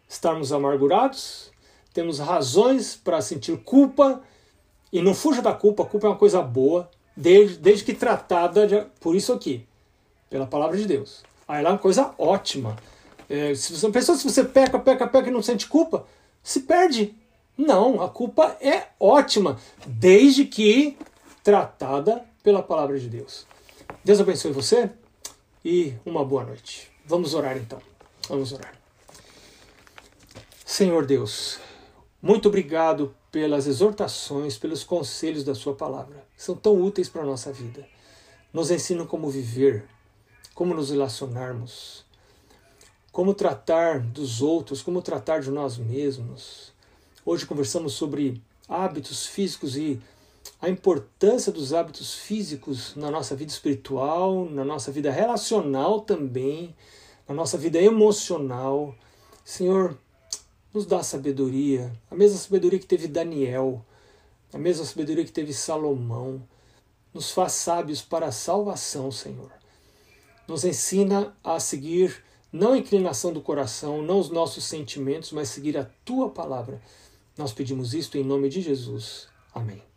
estarmos 0.09 0.51
amargurados, 0.51 1.51
temos 1.93 2.17
razões 2.17 2.95
para 2.95 3.21
sentir 3.21 3.55
culpa, 3.59 4.23
e 4.91 5.03
não 5.03 5.13
fuja 5.13 5.39
da 5.39 5.53
culpa, 5.53 5.83
a 5.83 5.85
culpa 5.85 6.07
é 6.07 6.09
uma 6.09 6.17
coisa 6.17 6.41
boa, 6.41 6.89
desde, 7.15 7.59
desde 7.59 7.83
que 7.83 7.93
tratada 7.93 8.65
de, 8.65 8.81
por 8.99 9.15
isso 9.15 9.31
aqui, 9.31 9.67
pela 10.31 10.47
palavra 10.47 10.75
de 10.77 10.87
Deus. 10.87 11.23
Aí 11.47 11.59
ela 11.59 11.69
é 11.69 11.71
uma 11.73 11.77
coisa 11.77 12.11
ótima. 12.17 12.75
É, 13.29 13.53
se 13.53 13.71
você 13.71 14.01
se 14.01 14.23
você 14.27 14.43
peca, 14.43 14.79
peca, 14.79 15.05
peca 15.05 15.29
e 15.29 15.31
não 15.31 15.43
sente 15.43 15.67
culpa, 15.67 16.07
se 16.41 16.61
perde. 16.61 17.13
Não, 17.55 18.01
a 18.01 18.09
culpa 18.09 18.57
é 18.59 18.87
ótima, 18.99 19.59
desde 19.85 20.43
que 20.43 20.97
tratada 21.43 22.25
pela 22.41 22.63
palavra 22.63 22.97
de 22.97 23.07
Deus. 23.07 23.45
Deus 24.03 24.19
abençoe 24.19 24.51
você 24.51 24.89
e 25.63 25.93
uma 26.03 26.25
boa 26.25 26.43
noite. 26.43 26.94
Vamos 27.07 27.35
orar 27.35 27.55
então. 27.55 27.79
Vamos 28.27 28.51
orar. 28.51 28.73
Senhor 30.65 31.05
Deus, 31.05 31.59
muito 32.19 32.47
obrigado 32.47 33.15
pelas 33.31 33.67
exortações, 33.67 34.57
pelos 34.57 34.83
conselhos 34.83 35.43
da 35.43 35.53
Sua 35.53 35.75
palavra. 35.75 36.25
São 36.35 36.55
tão 36.55 36.81
úteis 36.81 37.07
para 37.07 37.21
a 37.21 37.25
nossa 37.25 37.53
vida. 37.53 37.87
Nos 38.51 38.71
ensinam 38.71 39.05
como 39.05 39.29
viver, 39.29 39.85
como 40.55 40.73
nos 40.73 40.89
relacionarmos, 40.89 42.03
como 43.11 43.35
tratar 43.35 43.99
dos 43.99 44.41
outros, 44.41 44.81
como 44.81 45.01
tratar 45.01 45.41
de 45.41 45.51
nós 45.51 45.77
mesmos. 45.77 46.73
Hoje 47.23 47.45
conversamos 47.45 47.93
sobre 47.93 48.41
hábitos 48.67 49.27
físicos 49.27 49.77
e 49.77 50.01
a 50.61 50.69
importância 50.69 51.51
dos 51.51 51.73
hábitos 51.73 52.15
físicos 52.15 52.95
na 52.95 53.11
nossa 53.11 53.35
vida 53.35 53.51
espiritual, 53.51 54.45
na 54.45 54.63
nossa 54.63 54.91
vida 54.91 55.11
relacional 55.11 56.01
também, 56.01 56.75
na 57.27 57.35
nossa 57.35 57.57
vida 57.57 57.81
emocional. 57.81 58.95
Senhor, 59.43 59.97
nos 60.73 60.85
dá 60.85 61.03
sabedoria, 61.03 61.91
a 62.09 62.15
mesma 62.15 62.37
sabedoria 62.37 62.79
que 62.79 62.85
teve 62.85 63.07
Daniel, 63.07 63.85
a 64.53 64.57
mesma 64.57 64.85
sabedoria 64.85 65.23
que 65.23 65.31
teve 65.31 65.53
Salomão. 65.53 66.41
Nos 67.13 67.31
faz 67.31 67.53
sábios 67.53 68.01
para 68.01 68.27
a 68.27 68.31
salvação, 68.31 69.09
Senhor. 69.09 69.49
Nos 70.47 70.65
ensina 70.65 71.33
a 71.41 71.59
seguir 71.61 72.23
não 72.51 72.73
a 72.73 72.77
inclinação 72.77 73.31
do 73.31 73.41
coração, 73.41 74.01
não 74.01 74.19
os 74.19 74.29
nossos 74.29 74.65
sentimentos, 74.65 75.31
mas 75.31 75.49
seguir 75.49 75.77
a 75.77 75.89
tua 76.03 76.29
palavra. 76.29 76.81
Nós 77.37 77.53
pedimos 77.53 77.93
isto 77.93 78.17
em 78.17 78.23
nome 78.23 78.49
de 78.49 78.61
Jesus. 78.61 79.27
Amém. 79.53 79.94